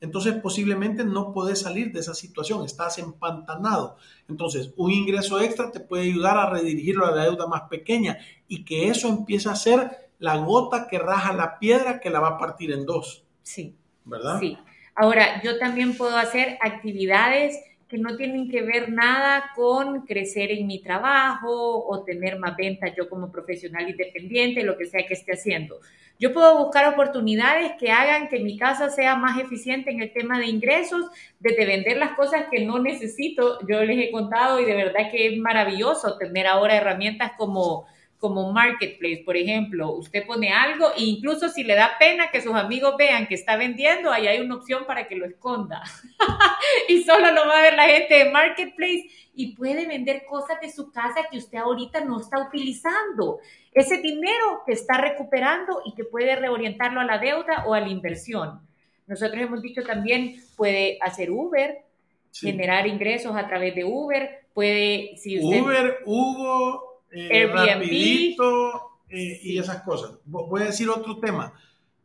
entonces 0.00 0.34
posiblemente 0.34 1.04
no 1.04 1.32
puedes 1.32 1.60
salir 1.60 1.92
de 1.92 2.00
esa 2.00 2.14
situación, 2.14 2.64
estás 2.64 2.98
empantanado. 2.98 3.96
Entonces, 4.28 4.72
un 4.76 4.90
ingreso 4.90 5.40
extra 5.40 5.70
te 5.70 5.80
puede 5.80 6.04
ayudar 6.04 6.36
a 6.36 6.50
redirigirlo 6.50 7.06
a 7.06 7.10
la 7.12 7.24
deuda 7.24 7.46
más 7.46 7.62
pequeña 7.70 8.18
y 8.48 8.64
que 8.64 8.88
eso 8.88 9.08
empiece 9.08 9.48
a 9.48 9.54
ser 9.56 10.10
la 10.18 10.36
gota 10.38 10.86
que 10.88 10.98
raja 10.98 11.32
la 11.32 11.58
piedra 11.58 12.00
que 12.00 12.10
la 12.10 12.20
va 12.20 12.28
a 12.28 12.38
partir 12.38 12.72
en 12.72 12.86
dos, 12.86 13.24
Sí, 13.42 13.74
¿verdad? 14.04 14.38
sí. 14.40 14.56
Ahora, 14.96 15.42
yo 15.42 15.58
también 15.58 15.96
puedo 15.96 16.16
hacer 16.16 16.56
actividades 16.60 17.58
que 17.88 17.98
no 17.98 18.16
tienen 18.16 18.48
que 18.48 18.62
ver 18.62 18.90
nada 18.90 19.50
con 19.54 20.02
crecer 20.06 20.50
en 20.52 20.66
mi 20.66 20.82
trabajo 20.82 21.84
o 21.86 22.02
tener 22.04 22.38
más 22.38 22.56
ventas 22.56 22.92
yo 22.96 23.08
como 23.08 23.30
profesional 23.30 23.88
independiente, 23.88 24.62
lo 24.62 24.76
que 24.76 24.86
sea 24.86 25.06
que 25.06 25.14
esté 25.14 25.32
haciendo. 25.32 25.80
Yo 26.18 26.32
puedo 26.32 26.58
buscar 26.58 26.92
oportunidades 26.92 27.72
que 27.78 27.90
hagan 27.90 28.28
que 28.28 28.38
mi 28.38 28.56
casa 28.56 28.88
sea 28.88 29.16
más 29.16 29.38
eficiente 29.40 29.90
en 29.90 30.00
el 30.00 30.12
tema 30.12 30.38
de 30.38 30.46
ingresos, 30.46 31.06
desde 31.40 31.66
vender 31.66 31.96
las 31.96 32.12
cosas 32.12 32.44
que 32.50 32.64
no 32.64 32.78
necesito. 32.78 33.58
Yo 33.66 33.82
les 33.84 33.98
he 33.98 34.10
contado 34.12 34.60
y 34.60 34.64
de 34.64 34.74
verdad 34.74 35.10
que 35.10 35.26
es 35.26 35.38
maravilloso 35.38 36.16
tener 36.16 36.46
ahora 36.46 36.76
herramientas 36.76 37.32
como 37.36 37.86
como 38.24 38.52
marketplace, 38.52 39.22
por 39.22 39.36
ejemplo, 39.36 39.90
usted 39.96 40.24
pone 40.24 40.50
algo 40.50 40.86
e 40.96 41.02
incluso 41.02 41.50
si 41.50 41.62
le 41.62 41.74
da 41.74 41.98
pena 41.98 42.30
que 42.30 42.40
sus 42.40 42.54
amigos 42.54 42.94
vean 42.96 43.26
que 43.26 43.34
está 43.34 43.58
vendiendo, 43.58 44.10
ahí 44.10 44.26
hay 44.26 44.40
una 44.40 44.54
opción 44.54 44.86
para 44.86 45.06
que 45.06 45.14
lo 45.14 45.26
esconda. 45.26 45.82
y 46.88 47.02
solo 47.02 47.32
lo 47.32 47.46
va 47.46 47.58
a 47.58 47.62
ver 47.62 47.74
la 47.74 47.84
gente 47.84 48.14
de 48.14 48.30
marketplace 48.30 49.10
y 49.34 49.54
puede 49.54 49.86
vender 49.86 50.24
cosas 50.24 50.58
de 50.62 50.72
su 50.72 50.90
casa 50.90 51.26
que 51.30 51.36
usted 51.36 51.58
ahorita 51.58 52.02
no 52.06 52.18
está 52.18 52.40
utilizando. 52.40 53.40
Ese 53.74 53.98
dinero 53.98 54.62
que 54.64 54.72
está 54.72 54.96
recuperando 54.96 55.82
y 55.84 55.94
que 55.94 56.04
puede 56.04 56.34
reorientarlo 56.34 57.02
a 57.02 57.04
la 57.04 57.18
deuda 57.18 57.64
o 57.66 57.74
a 57.74 57.80
la 57.80 57.88
inversión. 57.88 58.58
Nosotros 59.06 59.38
hemos 59.38 59.60
dicho 59.60 59.82
también, 59.82 60.42
puede 60.56 60.96
hacer 61.02 61.30
Uber, 61.30 61.82
Sí. 62.30 62.46
generar 62.46 62.86
ingresos 62.86 63.36
a 63.36 63.46
través 63.46 63.74
de 63.74 63.84
Uber, 63.84 64.46
puede, 64.54 65.14
si 65.18 65.38
usted... 65.38 65.60
Uber, 65.60 65.98
Hugo, 66.06 66.93
eh. 67.14 67.46
Rapidito 67.52 68.98
eh, 69.08 69.40
y 69.42 69.58
esas 69.58 69.82
cosas. 69.82 70.12
Vo- 70.26 70.48
Voy 70.48 70.62
a 70.62 70.66
decir 70.66 70.88
otro 70.88 71.18
tema. 71.18 71.52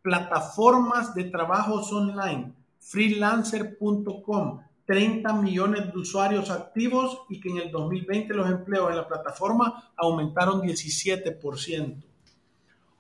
Plataformas 0.02 1.14
de 1.16 1.26
trabajos 1.26 1.92
online, 1.92 2.54
freelancer.com, 2.80 4.62
30 4.86 5.34
millones 5.34 5.92
de 5.92 5.98
usuarios 6.00 6.50
activos 6.50 7.22
y 7.30 7.40
que 7.40 7.50
en 7.50 7.58
el 7.58 7.72
2020 7.72 8.34
los 8.34 8.50
empleos 8.50 8.90
en 8.90 8.98
la 8.98 9.08
plataforma 9.08 9.92
aumentaron 9.98 10.62
17%. 10.62 12.04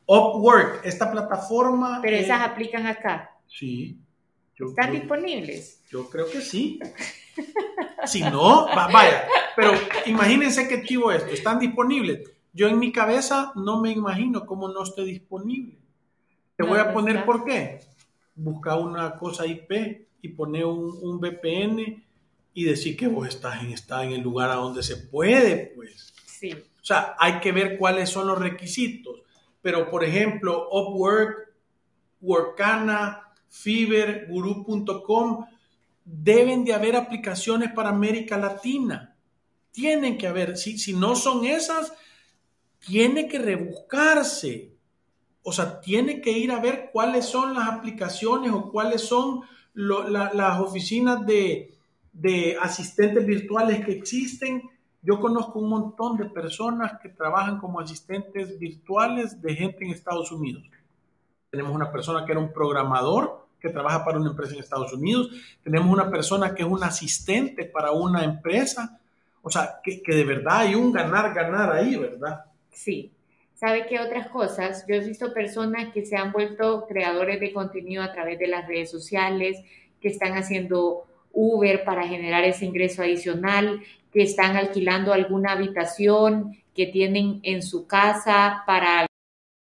Upwork, 0.06 0.82
esta 0.86 1.12
plataforma... 1.12 2.00
Pero 2.02 2.18
eh, 2.18 2.22
esas 2.22 2.42
aplican 2.42 2.88
acá. 2.88 3.32
Sí. 3.48 3.98
¿Están 4.58 4.92
disponibles? 4.92 5.82
yo 5.90 6.10
creo 6.10 6.30
que 6.30 6.42
sí. 6.42 6.80
Si 8.06 8.22
no, 8.22 8.68
va- 8.68 8.88
vaya. 8.88 9.26
Pero 9.56 9.72
imagínense 10.06 10.68
qué 10.68 10.84
chivo 10.84 11.12
esto. 11.12 11.32
Están 11.32 11.60
disponibles. 11.60 12.30
Yo 12.54 12.68
en 12.68 12.80
mi 12.80 12.92
cabeza 12.92 13.52
no 13.56 13.80
me 13.82 13.92
imagino 13.92 14.46
cómo 14.46 14.68
no 14.70 14.84
esté 14.84 15.04
disponible. 15.04 15.78
Te 16.56 16.64
voy 16.64 16.80
a 16.80 16.94
poner 16.94 17.26
por 17.26 17.46
qué. 17.46 17.80
Busca 18.36 18.76
una 18.76 19.16
cosa 19.16 19.46
IP 19.46 20.08
y 20.22 20.30
poner 20.30 20.66
un, 20.66 20.98
un 21.02 21.20
VPN 21.20 22.04
y 22.54 22.64
decir 22.64 22.98
que 22.98 23.08
vos 23.08 23.28
estás 23.28 23.62
en, 23.64 23.72
estás 23.72 24.04
en 24.04 24.12
el 24.14 24.22
lugar 24.22 24.50
a 24.50 24.56
donde 24.56 24.82
se 24.84 24.98
puede, 24.98 25.72
pues. 25.76 26.14
Sí. 26.26 26.52
O 26.52 26.84
sea, 26.90 27.16
hay 27.20 27.40
que 27.40 27.52
ver 27.52 27.78
cuáles 27.78 28.10
son 28.10 28.28
los 28.28 28.38
requisitos. 28.40 29.22
Pero, 29.62 29.90
por 29.92 30.04
ejemplo, 30.04 30.68
Upwork, 30.72 31.54
Workana, 32.22 33.22
Fiverr, 33.50 34.28
Guru.com, 34.30 35.46
deben 36.12 36.66
de 36.66 36.74
haber 36.74 36.96
aplicaciones 36.96 37.72
para 37.72 37.90
América 37.90 38.38
Latina. 38.38 39.16
Tienen 39.72 40.18
que 40.18 40.28
haber. 40.28 40.58
Si, 40.58 40.78
si 40.78 40.94
no 40.94 41.16
son 41.16 41.46
esas, 41.46 41.94
tiene 42.80 43.28
que 43.28 43.38
rebuscarse. 43.38 44.74
O 45.44 45.52
sea, 45.52 45.80
tiene 45.80 46.20
que 46.22 46.32
ir 46.32 46.52
a 46.52 46.60
ver 46.60 46.90
cuáles 46.92 47.26
son 47.26 47.54
las 47.54 47.70
aplicaciones 47.70 48.52
o 48.52 48.72
cuáles 48.72 49.02
son 49.02 49.42
lo- 49.74 50.08
la- 50.10 50.34
las 50.34 50.60
oficinas 50.60 51.26
de, 51.26 51.78
de 52.12 52.58
asistentes 52.60 53.26
virtuales 53.26 53.86
que 53.86 53.92
existen. 53.92 54.64
Yo 55.02 55.20
conozco 55.20 55.60
un 55.60 55.70
montón 55.70 56.18
de 56.18 56.26
personas 56.26 56.94
que 57.02 57.10
trabajan 57.10 57.60
como 57.60 57.80
asistentes 57.80 58.58
virtuales 58.60 59.42
de 59.42 59.56
gente 59.56 59.86
en 59.86 59.92
Estados 59.92 60.32
Unidos. 60.32 60.64
Tenemos 61.52 61.74
una 61.74 61.92
persona 61.92 62.26
que 62.26 62.32
era 62.32 62.42
un 62.42 62.52
programador 62.52 63.48
que 63.60 63.70
trabaja 63.70 64.04
para 64.04 64.20
una 64.20 64.32
empresa 64.32 64.54
en 64.54 64.60
Estados 64.60 64.94
Unidos. 64.94 65.30
Tenemos 65.64 65.92
una 65.92 66.10
persona 66.10 66.54
que 66.54 66.64
es 66.64 66.70
un 66.70 66.84
asistente 66.84 67.66
para 67.66 67.92
una 67.92 68.24
empresa. 68.24 69.00
O 69.42 69.50
sea, 69.50 69.80
que, 69.84 70.02
de 70.06 70.24
verdad 70.24 70.60
hay 70.60 70.76
un 70.76 70.92
ganar-ganar 70.92 71.72
ahí, 71.72 71.96
¿verdad? 71.96 72.46
Sí. 72.72 73.12
¿Sabe 73.54 73.88
qué 73.88 74.00
otras 74.00 74.30
cosas? 74.30 74.86
Yo 74.88 74.96
he 74.96 75.00
visto 75.00 75.34
personas 75.34 75.92
que 75.94 76.06
se 76.06 76.16
han 76.16 76.32
vuelto 76.32 76.86
creadores 76.88 77.42
de 77.42 77.52
contenido 77.52 78.02
a 78.02 78.14
través 78.14 78.40
de 78.40 78.48
las 78.48 78.66
redes 78.68 78.90
sociales, 78.90 79.62
que 80.00 80.08
están 80.08 80.34
haciendo 80.34 81.04
Uber 81.34 81.84
para 81.84 82.08
generar 82.08 82.46
ese 82.46 82.66
ingreso 82.66 83.02
adicional, 83.02 83.82
que 84.14 84.24
están 84.24 84.56
alquilando 84.56 85.14
alguna 85.14 85.52
habitación 85.52 86.58
que 86.74 86.88
tienen 86.88 87.42
en 87.44 87.62
su 87.62 87.86
casa 87.86 88.64
para 88.66 89.06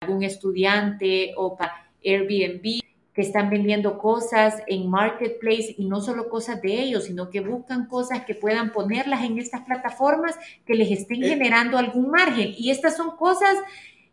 algún 0.01 0.23
estudiante 0.23 1.35
o 1.37 1.57
para 1.57 1.91
Airbnb, 2.05 2.81
que 3.15 3.21
están 3.23 3.51
vendiendo 3.51 3.99
cosas 3.99 4.63
en 4.67 4.89
Marketplace 4.89 5.75
y 5.77 5.85
no 5.85 6.01
solo 6.01 6.29
cosas 6.31 6.63
de 6.63 6.81
ellos, 6.81 7.05
sino 7.05 7.29
que 7.29 7.41
buscan 7.41 7.87
cosas 7.87 8.25
que 8.25 8.35
puedan 8.35 8.73
ponerlas 8.73 9.23
en 9.25 9.39
estas 9.39 9.63
plataformas 9.63 10.35
que 10.67 10.75
les 10.75 10.91
estén 10.91 11.23
Eh. 11.23 11.29
generando 11.29 11.77
algún 11.77 12.11
margen. 12.11 12.55
Y 12.57 12.71
estas 12.71 12.97
son 12.97 13.17
cosas 13.17 13.55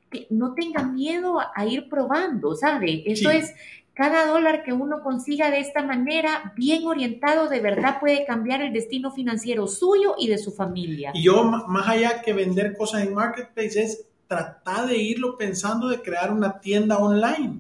que 0.10 0.28
no 0.30 0.54
tengan 0.54 0.96
miedo 0.96 1.38
a 1.56 1.66
ir 1.66 1.88
probando, 1.88 2.56
¿sabe? 2.56 3.04
Eso 3.06 3.30
Sí. 3.32 3.38
es 3.38 3.54
cada 3.94 4.26
dólar 4.28 4.64
que 4.64 4.74
uno 4.74 5.02
consiga 5.02 5.50
de 5.52 5.60
esta 5.60 5.82
manera, 5.84 6.54
bien 6.56 6.86
orientado, 6.88 7.48
de 7.50 7.60
verdad 7.60 8.00
puede 8.00 8.26
cambiar 8.26 8.62
el 8.62 8.74
destino 8.74 9.12
financiero 9.12 9.68
suyo 9.68 10.16
y 10.18 10.28
de 10.28 10.38
su 10.38 10.52
familia. 10.52 11.12
Y 11.14 11.24
yo, 11.24 11.44
más 11.44 11.88
allá 11.88 12.22
que 12.22 12.34
vender 12.34 12.76
cosas 12.78 13.04
en 13.04 13.14
Marketplace, 13.14 13.82
es 13.82 14.06
tratar 14.28 14.88
de 14.88 14.98
irlo 14.98 15.38
pensando 15.38 15.88
de 15.90 16.02
crear 16.02 16.32
una 16.32 16.60
tienda 16.60 16.98
online. 16.98 17.60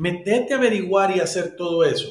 Metete 0.00 0.54
a 0.54 0.56
averiguar 0.56 1.14
y 1.14 1.20
hacer 1.20 1.56
todo 1.56 1.84
eso. 1.84 2.08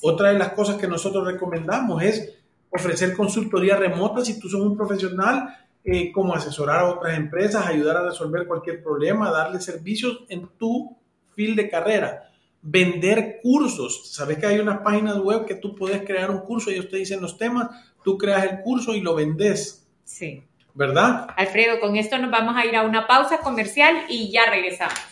Otra 0.00 0.28
de 0.32 0.38
las 0.38 0.52
cosas 0.52 0.76
que 0.76 0.86
nosotros 0.86 1.26
recomendamos 1.26 2.00
es 2.00 2.38
ofrecer 2.70 3.16
consultoría 3.16 3.76
remota 3.76 4.24
si 4.24 4.38
tú 4.38 4.48
sos 4.48 4.60
un 4.60 4.76
profesional, 4.76 5.56
eh, 5.84 6.12
como 6.12 6.36
asesorar 6.36 6.78
a 6.78 6.90
otras 6.90 7.16
empresas, 7.18 7.66
ayudar 7.66 7.96
a 7.96 8.04
resolver 8.04 8.46
cualquier 8.46 8.80
problema, 8.80 9.32
darle 9.32 9.60
servicios 9.60 10.20
en 10.28 10.46
tu 10.56 10.96
fil 11.34 11.56
de 11.56 11.68
carrera. 11.68 12.30
Vender 12.62 13.40
cursos. 13.42 14.12
Sabes 14.14 14.38
que 14.38 14.46
hay 14.46 14.60
unas 14.60 14.78
páginas 14.82 15.18
web 15.18 15.44
que 15.44 15.56
tú 15.56 15.74
puedes 15.74 16.02
crear 16.02 16.30
un 16.30 16.42
curso, 16.42 16.70
ellos 16.70 16.88
te 16.88 16.98
dicen 16.98 17.20
los 17.20 17.36
temas, 17.38 17.70
tú 18.04 18.16
creas 18.16 18.44
el 18.44 18.60
curso 18.60 18.94
y 18.94 19.00
lo 19.00 19.16
vendes. 19.16 19.84
Sí. 20.04 20.44
¿verdad? 20.74 21.26
Alfredo, 21.36 21.80
con 21.80 21.96
esto 21.96 22.18
nos 22.18 22.30
vamos 22.30 22.56
a 22.56 22.64
ir 22.64 22.76
a 22.76 22.82
una 22.82 23.06
pausa 23.06 23.38
comercial 23.38 24.04
y 24.08 24.30
ya 24.30 24.46
regresamos. 24.48 25.11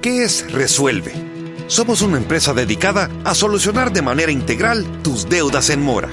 ¿Qué 0.00 0.22
es 0.22 0.52
Resuelve? 0.52 1.12
Somos 1.66 2.02
una 2.02 2.18
empresa 2.18 2.54
dedicada 2.54 3.10
a 3.24 3.34
solucionar 3.34 3.92
de 3.92 4.00
manera 4.00 4.30
integral 4.30 4.86
tus 5.02 5.28
deudas 5.28 5.70
en 5.70 5.82
mora. 5.82 6.08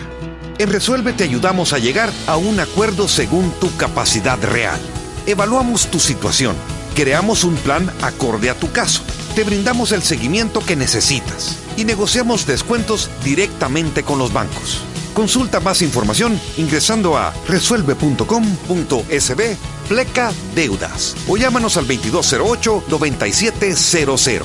En 0.58 0.72
Resuelve 0.72 1.14
te 1.14 1.24
ayudamos 1.24 1.72
a 1.72 1.78
llegar 1.78 2.12
a 2.26 2.36
un 2.36 2.60
acuerdo 2.60 3.08
según 3.08 3.52
tu 3.60 3.76
capacidad 3.78 4.42
real. 4.42 4.80
Evaluamos 5.28 5.86
tu 5.92 6.00
situación, 6.00 6.56
creamos 6.96 7.44
un 7.44 7.54
plan 7.58 7.92
acorde 8.02 8.50
a 8.50 8.58
tu 8.58 8.72
caso, 8.72 9.04
te 9.36 9.44
brindamos 9.44 9.92
el 9.92 10.02
seguimiento 10.02 10.62
que 10.66 10.76
necesitas 10.76 11.60
y 11.78 11.86
negociamos 11.86 12.48
descuentos 12.48 13.12
directamente 13.24 14.02
con 14.02 14.18
los 14.18 14.34
bancos. 14.34 14.82
Consulta 15.16 15.60
más 15.62 15.82
información 15.82 16.40
ingresando 16.58 17.18
a 17.18 17.34
resuelve.com.sb 17.48 19.58
pleca 19.88 20.34
deudas 20.54 21.16
o 21.28 21.38
llámanos 21.38 21.78
al 21.78 21.88
2208-9700. 21.88 24.44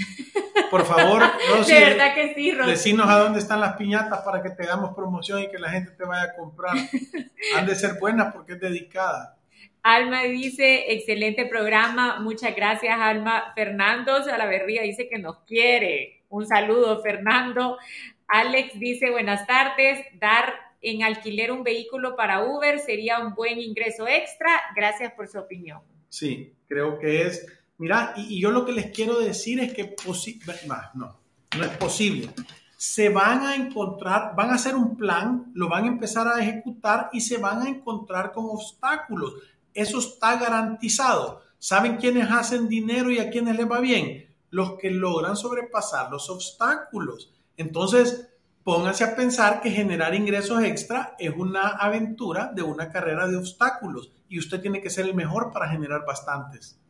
Por 0.72 0.84
favor, 0.84 1.22
Rosy, 1.56 1.72
de 1.72 1.80
verdad 1.80 2.14
que 2.16 2.34
sí, 2.34 2.50
Rosy. 2.50 2.70
decinos 2.72 3.08
a 3.08 3.20
dónde 3.20 3.38
están 3.38 3.60
las 3.60 3.76
piñatas 3.76 4.18
para 4.22 4.42
que 4.42 4.50
te 4.50 4.66
damos 4.66 4.96
promoción 4.96 5.44
y 5.44 5.48
que 5.48 5.58
la 5.58 5.70
gente 5.70 5.92
te 5.92 6.04
vaya 6.04 6.24
a 6.24 6.34
comprar. 6.34 6.74
Han 7.56 7.64
de 7.64 7.76
ser 7.76 7.92
buenas 8.00 8.34
porque 8.34 8.54
es 8.54 8.60
dedicada. 8.60 9.38
Alma 9.84 10.24
dice, 10.24 10.92
excelente 10.92 11.46
programa, 11.46 12.18
muchas 12.18 12.56
gracias 12.56 12.98
Alma. 12.98 13.52
Fernando 13.54 14.24
Salaverría 14.24 14.82
dice 14.82 15.08
que 15.08 15.18
nos 15.18 15.38
quiere. 15.44 16.24
Un 16.28 16.44
saludo, 16.44 17.00
Fernando. 17.02 17.78
Alex 18.28 18.78
dice, 18.78 19.10
buenas 19.10 19.46
tardes, 19.46 20.04
dar 20.20 20.54
en 20.82 21.02
alquiler 21.02 21.52
un 21.52 21.62
vehículo 21.62 22.16
para 22.16 22.44
Uber 22.44 22.78
sería 22.78 23.18
un 23.20 23.34
buen 23.34 23.58
ingreso 23.58 24.06
extra. 24.06 24.50
Gracias 24.74 25.12
por 25.12 25.28
su 25.28 25.38
opinión. 25.38 25.80
Sí, 26.08 26.54
creo 26.68 26.98
que 26.98 27.22
es. 27.22 27.46
Mira, 27.78 28.14
y, 28.16 28.40
yo 28.40 28.50
lo 28.50 28.64
que 28.64 28.72
les 28.72 28.92
quiero 28.92 29.18
decir 29.18 29.60
es 29.60 29.72
que 29.74 29.94
no, 30.94 31.18
no 31.56 31.64
es 31.64 31.76
posible. 31.76 32.30
Se 32.76 33.08
van 33.08 33.44
a 33.44 33.54
encontrar, 33.56 34.34
van 34.36 34.50
a 34.50 34.54
hacer 34.54 34.74
un 34.74 34.96
plan, 34.96 35.50
lo 35.54 35.68
van 35.68 35.84
a 35.84 35.88
empezar 35.88 36.28
a 36.28 36.40
ejecutar 36.40 37.10
y 37.12 37.20
se 37.20 37.38
van 37.38 37.62
a 37.62 37.68
encontrar 37.68 38.32
con 38.32 38.46
obstáculos. 38.46 39.34
Eso 39.74 39.98
está 39.98 40.36
garantizado. 40.36 41.42
¿Saben 41.58 41.96
quiénes 41.96 42.30
hacen 42.30 42.68
dinero 42.68 43.10
y 43.10 43.18
a 43.18 43.30
quiénes 43.30 43.56
les 43.56 43.70
va 43.70 43.80
bien? 43.80 44.34
Los 44.50 44.74
que 44.78 44.90
logran 44.90 45.36
sobrepasar 45.36 46.10
los 46.10 46.30
obstáculos. 46.30 47.35
Entonces, 47.56 48.28
pónganse 48.64 49.04
a 49.04 49.14
pensar 49.14 49.60
que 49.60 49.70
generar 49.70 50.14
ingresos 50.14 50.62
extra 50.62 51.14
es 51.18 51.30
una 51.30 51.68
aventura 51.68 52.50
de 52.54 52.62
una 52.62 52.90
carrera 52.90 53.28
de 53.28 53.36
obstáculos 53.36 54.12
y 54.28 54.38
usted 54.38 54.60
tiene 54.60 54.80
que 54.80 54.90
ser 54.90 55.06
el 55.06 55.14
mejor 55.14 55.52
para 55.52 55.68
generar 55.68 56.04
bastantes. 56.04 56.80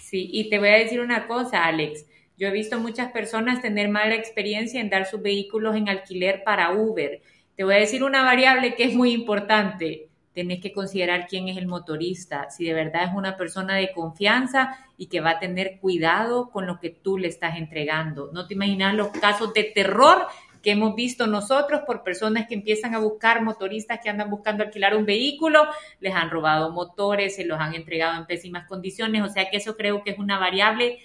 Sí, 0.00 0.28
y 0.32 0.48
te 0.48 0.58
voy 0.58 0.68
a 0.68 0.78
decir 0.78 1.00
una 1.00 1.26
cosa, 1.26 1.64
Alex. 1.64 2.06
Yo 2.36 2.48
he 2.48 2.52
visto 2.52 2.80
muchas 2.80 3.12
personas 3.12 3.62
tener 3.62 3.88
mala 3.88 4.14
experiencia 4.14 4.80
en 4.80 4.90
dar 4.90 5.06
sus 5.06 5.22
vehículos 5.22 5.76
en 5.76 5.88
alquiler 5.88 6.42
para 6.44 6.72
Uber. 6.72 7.22
Te 7.56 7.64
voy 7.64 7.74
a 7.74 7.78
decir 7.78 8.02
una 8.02 8.24
variable 8.24 8.74
que 8.74 8.84
es 8.84 8.94
muy 8.94 9.12
importante. 9.12 10.08
Tenés 10.34 10.60
que 10.60 10.72
considerar 10.72 11.26
quién 11.28 11.48
es 11.48 11.56
el 11.56 11.66
motorista, 11.66 12.50
si 12.50 12.64
de 12.64 12.74
verdad 12.74 13.04
es 13.04 13.14
una 13.14 13.36
persona 13.36 13.76
de 13.76 13.92
confianza 13.92 14.76
y 14.98 15.06
que 15.06 15.20
va 15.20 15.30
a 15.30 15.38
tener 15.38 15.78
cuidado 15.80 16.50
con 16.50 16.66
lo 16.66 16.80
que 16.80 16.90
tú 16.90 17.18
le 17.18 17.28
estás 17.28 17.56
entregando. 17.56 18.30
No 18.32 18.46
te 18.46 18.54
imaginas 18.54 18.94
los 18.94 19.08
casos 19.08 19.54
de 19.54 19.64
terror 19.64 20.26
que 20.64 20.72
hemos 20.72 20.96
visto 20.96 21.26
nosotros 21.26 21.82
por 21.86 22.02
personas 22.02 22.46
que 22.48 22.54
empiezan 22.54 22.94
a 22.94 22.98
buscar 22.98 23.42
motoristas 23.42 24.00
que 24.02 24.08
andan 24.08 24.30
buscando 24.30 24.64
alquilar 24.64 24.96
un 24.96 25.04
vehículo, 25.04 25.68
les 26.00 26.14
han 26.14 26.30
robado 26.30 26.72
motores, 26.72 27.36
se 27.36 27.44
los 27.44 27.60
han 27.60 27.74
entregado 27.74 28.18
en 28.18 28.26
pésimas 28.26 28.66
condiciones, 28.66 29.22
o 29.22 29.28
sea 29.28 29.50
que 29.50 29.58
eso 29.58 29.76
creo 29.76 30.02
que 30.02 30.12
es 30.12 30.18
una 30.18 30.38
variable 30.38 30.98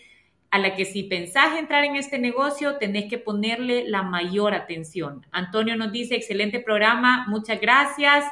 a 0.50 0.58
la 0.60 0.76
que 0.76 0.86
si 0.86 1.04
pensás 1.04 1.58
entrar 1.58 1.84
en 1.84 1.98
este 1.98 2.18
negocio 2.18 2.78
tenés 2.78 3.06
que 3.10 3.18
ponerle 3.18 3.84
la 3.88 4.02
mayor 4.02 4.54
atención. 4.54 5.26
Antonio 5.32 5.76
nos 5.76 5.92
dice, 5.92 6.16
excelente 6.16 6.60
programa, 6.60 7.26
muchas 7.28 7.60
gracias. 7.60 8.24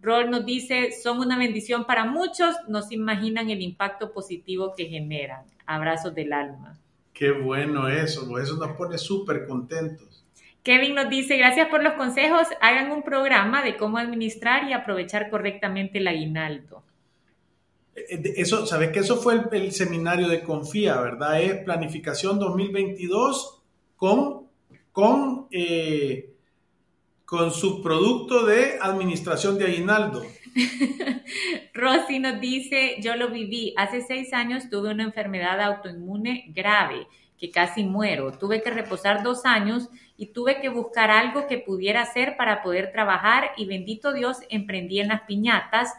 Rol 0.00 0.30
nos 0.30 0.44
dice, 0.44 0.92
son 0.92 1.18
una 1.18 1.38
bendición 1.38 1.84
para 1.84 2.04
muchos, 2.04 2.54
no 2.68 2.82
se 2.82 2.94
imaginan 2.94 3.50
el 3.50 3.62
impacto 3.62 4.12
positivo 4.12 4.74
que 4.76 4.86
generan. 4.86 5.44
Abrazos 5.66 6.14
del 6.14 6.32
alma. 6.32 6.78
Qué 7.12 7.30
bueno 7.30 7.88
eso, 7.88 8.38
eso 8.38 8.56
nos 8.56 8.76
pone 8.76 8.98
súper 8.98 9.46
contentos. 9.46 10.24
Kevin 10.62 10.96
nos 10.96 11.08
dice, 11.08 11.36
gracias 11.36 11.68
por 11.68 11.82
los 11.82 11.94
consejos, 11.94 12.46
hagan 12.60 12.90
un 12.90 13.02
programa 13.02 13.62
de 13.62 13.76
cómo 13.76 13.98
administrar 13.98 14.68
y 14.68 14.72
aprovechar 14.72 15.30
correctamente 15.30 15.98
el 15.98 16.08
aguinaldo. 16.08 16.82
Eh, 17.94 18.34
eso, 18.36 18.66
¿sabes 18.66 18.90
que 18.90 19.00
Eso 19.00 19.16
fue 19.16 19.40
el, 19.52 19.72
seminario 19.72 20.28
de 20.28 20.42
Confía, 20.42 21.00
¿verdad? 21.00 21.40
Es 21.40 21.64
planificación 21.64 22.38
2022 22.38 23.62
con, 23.96 24.48
con, 24.92 25.46
eh, 25.50 26.34
con 27.26 27.50
su 27.50 27.82
producto 27.82 28.46
de 28.46 28.78
administración 28.80 29.58
de 29.58 29.66
aguinaldo. 29.66 30.24
Rosy 31.74 32.20
nos 32.20 32.40
dice, 32.40 32.96
yo 33.02 33.16
lo 33.16 33.28
viví, 33.28 33.74
hace 33.76 34.00
seis 34.00 34.32
años 34.32 34.70
tuve 34.70 34.90
una 34.90 35.02
enfermedad 35.02 35.60
autoinmune 35.60 36.46
grave 36.54 37.06
que 37.38 37.50
casi 37.50 37.84
muero, 37.84 38.32
tuve 38.32 38.62
que 38.62 38.70
reposar 38.70 39.22
dos 39.22 39.44
años 39.44 39.90
y 40.16 40.26
tuve 40.26 40.60
que 40.60 40.70
buscar 40.70 41.10
algo 41.10 41.46
que 41.46 41.58
pudiera 41.58 42.00
hacer 42.00 42.36
para 42.38 42.62
poder 42.62 42.92
trabajar 42.92 43.50
y 43.58 43.66
bendito 43.66 44.14
Dios 44.14 44.38
emprendí 44.48 45.00
en 45.00 45.08
las 45.08 45.22
piñatas 45.22 45.92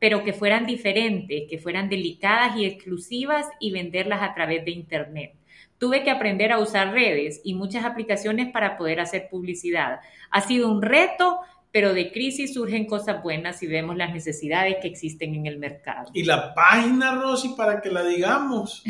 pero 0.00 0.24
que 0.24 0.32
fueran 0.32 0.66
diferentes, 0.66 1.44
que 1.48 1.58
fueran 1.58 1.88
delicadas 1.88 2.56
y 2.56 2.64
exclusivas 2.64 3.46
y 3.60 3.70
venderlas 3.70 4.22
a 4.22 4.34
través 4.34 4.64
de 4.64 4.72
Internet. 4.72 5.34
Tuve 5.80 6.04
que 6.04 6.10
aprender 6.10 6.52
a 6.52 6.58
usar 6.58 6.92
redes 6.92 7.40
y 7.42 7.54
muchas 7.54 7.86
aplicaciones 7.86 8.52
para 8.52 8.76
poder 8.76 9.00
hacer 9.00 9.28
publicidad. 9.30 10.00
Ha 10.30 10.42
sido 10.42 10.70
un 10.70 10.82
reto, 10.82 11.40
pero 11.72 11.94
de 11.94 12.12
crisis 12.12 12.52
surgen 12.52 12.84
cosas 12.84 13.22
buenas 13.22 13.62
y 13.62 13.66
vemos 13.66 13.96
las 13.96 14.12
necesidades 14.12 14.76
que 14.82 14.88
existen 14.88 15.34
en 15.34 15.46
el 15.46 15.58
mercado. 15.58 16.10
Y 16.12 16.24
la 16.24 16.52
página, 16.52 17.14
Rosy, 17.14 17.54
para 17.56 17.80
que 17.80 17.90
la 17.90 18.04
digamos. 18.04 18.84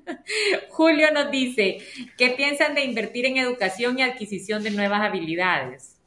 Julio 0.70 1.08
nos 1.12 1.30
dice, 1.30 1.80
¿qué 2.16 2.30
piensan 2.30 2.74
de 2.74 2.86
invertir 2.86 3.26
en 3.26 3.36
educación 3.36 3.98
y 3.98 4.02
adquisición 4.02 4.62
de 4.62 4.70
nuevas 4.70 5.02
habilidades? 5.02 5.98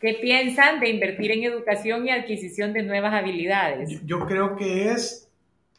¿Qué 0.00 0.18
piensan 0.22 0.78
de 0.78 0.90
invertir 0.90 1.32
en 1.32 1.42
educación 1.42 2.06
y 2.06 2.10
adquisición 2.10 2.72
de 2.72 2.84
nuevas 2.84 3.12
habilidades? 3.12 4.00
Yo 4.04 4.20
creo 4.20 4.54
que 4.54 4.90
es, 4.90 5.31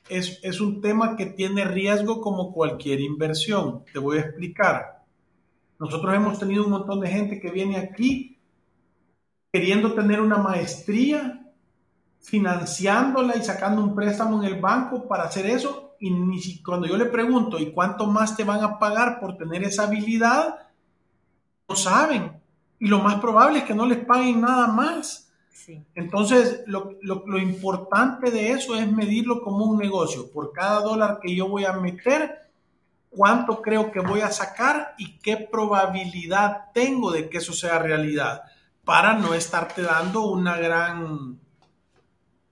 es, 0.10 0.40
es 0.44 0.62
un 0.62 0.82
tema 0.82 1.16
que 1.16 1.28
tiene 1.28 1.66
riesgo 1.66 2.22
como 2.22 2.54
cualquier 2.54 3.02
inversión. 3.02 3.84
Te 3.92 4.00
voy 4.00 4.18
a 4.18 4.22
explicar. 4.22 5.04
Nosotros 5.80 6.14
hemos 6.16 6.40
tenido 6.40 6.66
un 6.66 6.72
montón 6.72 7.00
de 7.00 7.10
gente 7.10 7.40
que 7.40 7.52
viene 7.52 7.78
aquí 7.78 8.40
queriendo 9.52 9.94
tener 9.94 10.20
una 10.20 10.38
maestría, 10.38 11.46
financiándola 12.20 13.38
y 13.38 13.44
sacando 13.44 13.84
un 13.84 13.94
préstamo 13.94 14.42
en 14.42 14.52
el 14.52 14.60
banco 14.60 15.08
para 15.08 15.24
hacer 15.24 15.46
eso. 15.46 15.96
Y 16.00 16.10
ni 16.10 16.40
si, 16.40 16.62
cuando 16.64 16.88
yo 16.88 16.98
le 16.98 17.06
pregunto, 17.06 17.60
¿y 17.60 17.72
cuánto 17.72 18.08
más 18.08 18.36
te 18.36 18.44
van 18.44 18.64
a 18.64 18.80
pagar 18.80 19.20
por 19.20 19.38
tener 19.38 19.64
esa 19.64 19.84
habilidad? 19.84 20.68
No 21.68 21.76
saben 21.76 22.44
y 22.84 22.88
lo 22.88 23.00
más 23.00 23.16
probable 23.22 23.60
es 23.60 23.64
que 23.64 23.74
no 23.74 23.86
les 23.86 24.04
paguen 24.04 24.42
nada 24.42 24.68
más. 24.68 25.23
Entonces, 25.96 26.64
lo, 26.66 27.38
importante 27.38 28.32
de 28.32 28.52
eso 28.52 28.76
es 28.76 28.92
medirlo 28.92 29.42
como 29.42 29.66
un 29.66 29.78
negocio. 29.78 30.32
Por 30.32 30.52
cada 30.52 30.82
dólar 30.82 31.20
que 31.22 31.36
yo 31.36 31.48
voy 31.48 31.66
a 31.66 31.74
meter, 31.74 32.50
cuánto 33.10 33.62
creo 33.62 33.92
que 33.92 34.00
voy 34.00 34.22
a 34.22 34.32
sacar 34.32 34.96
y 34.98 35.18
qué 35.20 35.38
probabilidad 35.38 36.72
tengo 36.74 37.12
de 37.12 37.30
que 37.30 37.38
eso 37.38 37.54
sea 37.54 37.80
realidad 37.80 38.44
para 38.84 39.14
no 39.14 39.34
estarte 39.34 39.82
dando 39.82 40.26
una 40.26 40.58
gran 40.58 41.40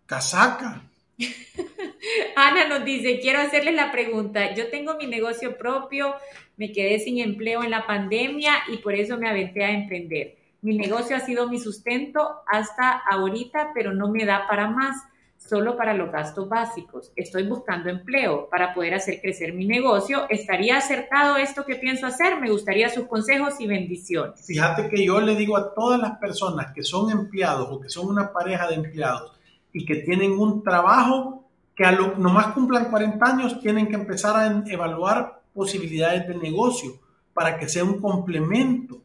casaca. 0.05 0.81
Ana 2.35 2.67
nos 2.67 2.85
dice, 2.85 3.19
quiero 3.19 3.39
hacerles 3.39 3.75
la 3.75 3.91
pregunta, 3.91 4.53
yo 4.55 4.69
tengo 4.69 4.95
mi 4.95 5.07
negocio 5.07 5.57
propio, 5.57 6.15
me 6.57 6.71
quedé 6.71 6.99
sin 6.99 7.19
empleo 7.19 7.63
en 7.63 7.71
la 7.71 7.85
pandemia 7.85 8.53
y 8.71 8.77
por 8.77 8.95
eso 8.95 9.17
me 9.17 9.29
aventé 9.29 9.63
a 9.63 9.71
emprender. 9.71 10.40
Mi 10.61 10.77
negocio 10.77 11.15
ha 11.15 11.19
sido 11.19 11.49
mi 11.49 11.59
sustento 11.59 12.41
hasta 12.45 12.91
ahorita, 12.91 13.71
pero 13.73 13.93
no 13.93 14.09
me 14.09 14.25
da 14.25 14.45
para 14.47 14.69
más, 14.69 14.95
solo 15.37 15.75
para 15.75 15.95
los 15.95 16.11
gastos 16.11 16.47
básicos. 16.47 17.11
Estoy 17.15 17.47
buscando 17.47 17.89
empleo 17.89 18.47
para 18.47 18.73
poder 18.75 18.93
hacer 18.93 19.21
crecer 19.21 19.53
mi 19.53 19.65
negocio. 19.65 20.27
¿Estaría 20.29 20.77
acertado 20.77 21.37
esto 21.37 21.65
que 21.65 21.77
pienso 21.77 22.05
hacer? 22.05 22.39
Me 22.39 22.51
gustaría 22.51 22.89
sus 22.89 23.07
consejos 23.07 23.59
y 23.59 23.65
bendiciones. 23.65 24.45
Fíjate 24.45 24.87
que 24.87 25.03
yo 25.03 25.19
le 25.19 25.35
digo 25.35 25.57
a 25.57 25.73
todas 25.73 25.99
las 25.99 26.17
personas 26.19 26.71
que 26.73 26.83
son 26.83 27.09
empleados 27.09 27.67
o 27.71 27.81
que 27.81 27.89
son 27.89 28.07
una 28.07 28.31
pareja 28.31 28.67
de 28.67 28.75
empleados 28.75 29.31
y 29.73 29.83
que 29.83 29.95
tienen 29.95 30.33
un 30.33 30.63
trabajo 30.63 31.43
que 31.75 31.85
a 31.85 31.91
lo 31.91 32.17
nomás 32.17 32.53
cumplan 32.53 32.91
40 32.91 33.25
años 33.25 33.59
tienen 33.59 33.87
que 33.87 33.95
empezar 33.95 34.35
a 34.35 34.63
evaluar 34.67 35.41
posibilidades 35.53 36.27
de 36.27 36.35
negocio 36.35 36.99
para 37.33 37.57
que 37.57 37.67
sea 37.67 37.83
un 37.83 37.99
complemento. 37.99 39.01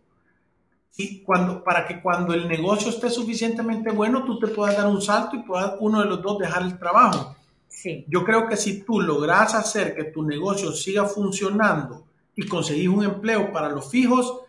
Y 0.96 1.20
cuando, 1.20 1.62
para 1.62 1.86
que 1.86 2.00
cuando 2.00 2.32
el 2.32 2.48
negocio 2.48 2.90
esté 2.90 3.10
suficientemente 3.10 3.90
bueno, 3.90 4.24
tú 4.24 4.38
te 4.38 4.48
puedas 4.48 4.76
dar 4.76 4.86
un 4.86 5.02
salto 5.02 5.36
y 5.36 5.42
puedas 5.42 5.74
uno 5.80 6.00
de 6.00 6.06
los 6.06 6.22
dos 6.22 6.38
dejar 6.38 6.62
el 6.62 6.78
trabajo. 6.78 7.36
Sí. 7.68 8.04
Yo 8.08 8.24
creo 8.24 8.48
que 8.48 8.56
si 8.56 8.82
tú 8.82 9.00
logras 9.00 9.54
hacer 9.54 9.94
que 9.94 10.04
tu 10.04 10.22
negocio 10.22 10.72
siga 10.72 11.04
funcionando 11.04 12.06
y 12.34 12.46
conseguís 12.46 12.88
un 12.88 13.04
empleo 13.04 13.52
para 13.52 13.68
los 13.68 13.90
fijos, 13.90 14.40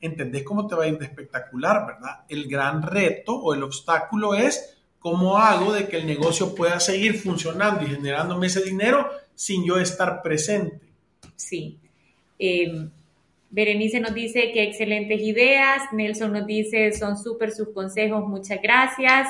entendés 0.00 0.44
cómo 0.44 0.66
te 0.66 0.74
va 0.74 0.84
a 0.84 0.88
ir 0.88 0.98
de 0.98 1.06
espectacular, 1.06 1.86
¿verdad? 1.86 2.24
El 2.28 2.46
gran 2.48 2.82
reto 2.82 3.34
o 3.34 3.54
el 3.54 3.62
obstáculo 3.62 4.34
es 4.34 4.76
cómo 4.98 5.38
hago 5.38 5.72
de 5.72 5.88
que 5.88 5.98
el 5.98 6.06
negocio 6.06 6.54
pueda 6.54 6.80
seguir 6.80 7.18
funcionando 7.18 7.84
y 7.84 7.88
generándome 7.88 8.46
ese 8.46 8.62
dinero 8.62 9.08
sin 9.34 9.64
yo 9.64 9.78
estar 9.78 10.22
presente. 10.22 10.80
Sí. 11.36 11.78
Em, 12.38 12.90
Berenice 13.50 14.00
nos 14.00 14.14
dice 14.14 14.52
que 14.52 14.62
excelentes 14.62 15.20
ideas. 15.20 15.82
Nelson 15.92 16.32
nos 16.32 16.46
dice 16.46 16.92
son 16.92 17.16
súper 17.16 17.52
sus 17.52 17.70
consejos, 17.70 18.26
muchas 18.26 18.60
gracias. 18.62 19.28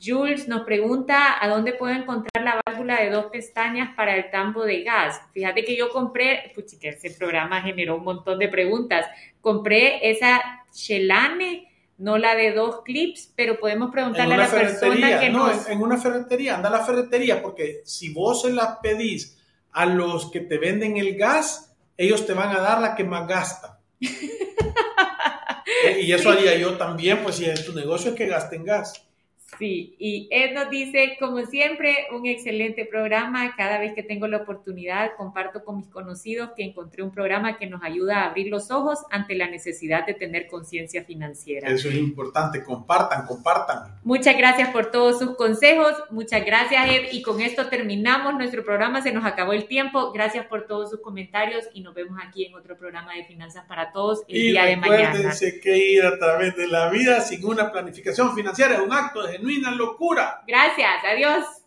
Jules 0.00 0.48
nos 0.48 0.62
pregunta 0.62 1.36
a 1.40 1.48
dónde 1.48 1.72
puedo 1.72 1.94
encontrar 1.94 2.44
la 2.44 2.60
válvula 2.66 3.00
de 3.00 3.10
dos 3.10 3.26
pestañas 3.26 3.94
para 3.94 4.16
el 4.16 4.30
tambo 4.30 4.64
de 4.64 4.82
gas. 4.82 5.20
Fíjate 5.32 5.64
que 5.64 5.76
yo 5.76 5.90
compré, 5.90 6.50
pues 6.54 6.76
que 6.80 6.88
ese 6.88 7.10
programa 7.10 7.62
generó 7.62 7.96
un 7.96 8.04
montón 8.04 8.38
de 8.38 8.48
preguntas. 8.48 9.06
Compré 9.40 10.10
esa 10.10 10.64
Shelane, 10.72 11.68
no 11.98 12.18
la 12.18 12.34
de 12.34 12.52
dos 12.52 12.82
clips, 12.84 13.32
pero 13.36 13.60
podemos 13.60 13.90
preguntarle 13.92 14.34
a 14.34 14.38
la 14.38 14.50
persona 14.50 15.20
que 15.20 15.30
no. 15.30 15.48
En 15.68 15.80
una 15.80 15.96
ferretería, 15.96 16.56
anda 16.56 16.68
a 16.68 16.72
la 16.72 16.84
ferretería, 16.84 17.40
porque 17.40 17.82
si 17.84 18.12
vos 18.12 18.42
se 18.42 18.52
la 18.52 18.80
pedís 18.80 19.40
a 19.70 19.86
los 19.86 20.30
que 20.30 20.40
te 20.40 20.58
venden 20.58 20.96
el 20.96 21.16
gas, 21.16 21.73
ellos 21.96 22.26
te 22.26 22.34
van 22.34 22.54
a 22.54 22.60
dar 22.60 22.80
la 22.80 22.94
que 22.94 23.04
más 23.04 23.26
gasta. 23.26 23.80
y 26.00 26.12
eso 26.12 26.30
haría 26.30 26.56
yo 26.56 26.76
también, 26.76 27.22
pues 27.22 27.36
si 27.36 27.44
en 27.44 27.64
tu 27.64 27.72
negocio 27.72 28.10
es 28.10 28.16
que 28.16 28.26
gasten 28.26 28.64
gas. 28.64 29.06
Sí, 29.58 29.94
y 29.98 30.28
Ed 30.30 30.54
nos 30.54 30.70
dice, 30.70 31.16
como 31.20 31.44
siempre, 31.46 32.06
un 32.12 32.26
excelente 32.26 32.84
programa. 32.84 33.54
Cada 33.56 33.78
vez 33.78 33.94
que 33.94 34.02
tengo 34.02 34.26
la 34.26 34.38
oportunidad, 34.38 35.12
comparto 35.16 35.64
con 35.64 35.78
mis 35.78 35.88
conocidos 35.88 36.50
que 36.56 36.64
encontré 36.64 37.02
un 37.02 37.10
programa 37.10 37.56
que 37.58 37.66
nos 37.66 37.82
ayuda 37.82 38.20
a 38.20 38.28
abrir 38.28 38.48
los 38.48 38.70
ojos 38.70 39.00
ante 39.10 39.34
la 39.34 39.48
necesidad 39.48 40.06
de 40.06 40.14
tener 40.14 40.46
conciencia 40.46 41.04
financiera. 41.04 41.68
Eso 41.68 41.88
es 41.88 41.96
importante, 41.96 42.62
compartan, 42.62 43.26
compartan. 43.26 43.98
Muchas 44.02 44.36
gracias 44.36 44.70
por 44.70 44.90
todos 44.90 45.18
sus 45.18 45.36
consejos. 45.36 45.92
Muchas 46.10 46.44
gracias, 46.44 46.88
Ed. 46.88 47.12
Y 47.12 47.22
con 47.22 47.40
esto 47.40 47.68
terminamos 47.68 48.34
nuestro 48.34 48.64
programa. 48.64 49.02
Se 49.02 49.12
nos 49.12 49.24
acabó 49.24 49.52
el 49.52 49.66
tiempo. 49.66 50.12
Gracias 50.12 50.46
por 50.46 50.66
todos 50.66 50.90
sus 50.90 51.00
comentarios 51.00 51.64
y 51.72 51.80
nos 51.80 51.94
vemos 51.94 52.18
aquí 52.22 52.44
en 52.44 52.54
otro 52.54 52.76
programa 52.76 53.14
de 53.14 53.24
Finanzas 53.24 53.64
para 53.66 53.92
Todos 53.92 54.22
el 54.28 54.34
día 54.34 54.64
de 54.64 54.76
mañana. 54.76 55.12
Recuérdense 55.12 55.60
que 55.60 55.76
ir 55.76 56.04
a 56.04 56.18
través 56.18 56.56
de 56.56 56.66
la 56.66 56.90
vida 56.90 57.20
sin 57.20 57.44
una 57.44 57.70
planificación 57.70 58.34
financiera 58.34 58.74
es 58.74 58.80
un 58.80 58.92
acto 58.92 59.26
de 59.26 59.38
genuina 59.44 59.70
locura. 59.72 60.42
Gracias, 60.46 61.04
adiós. 61.04 61.63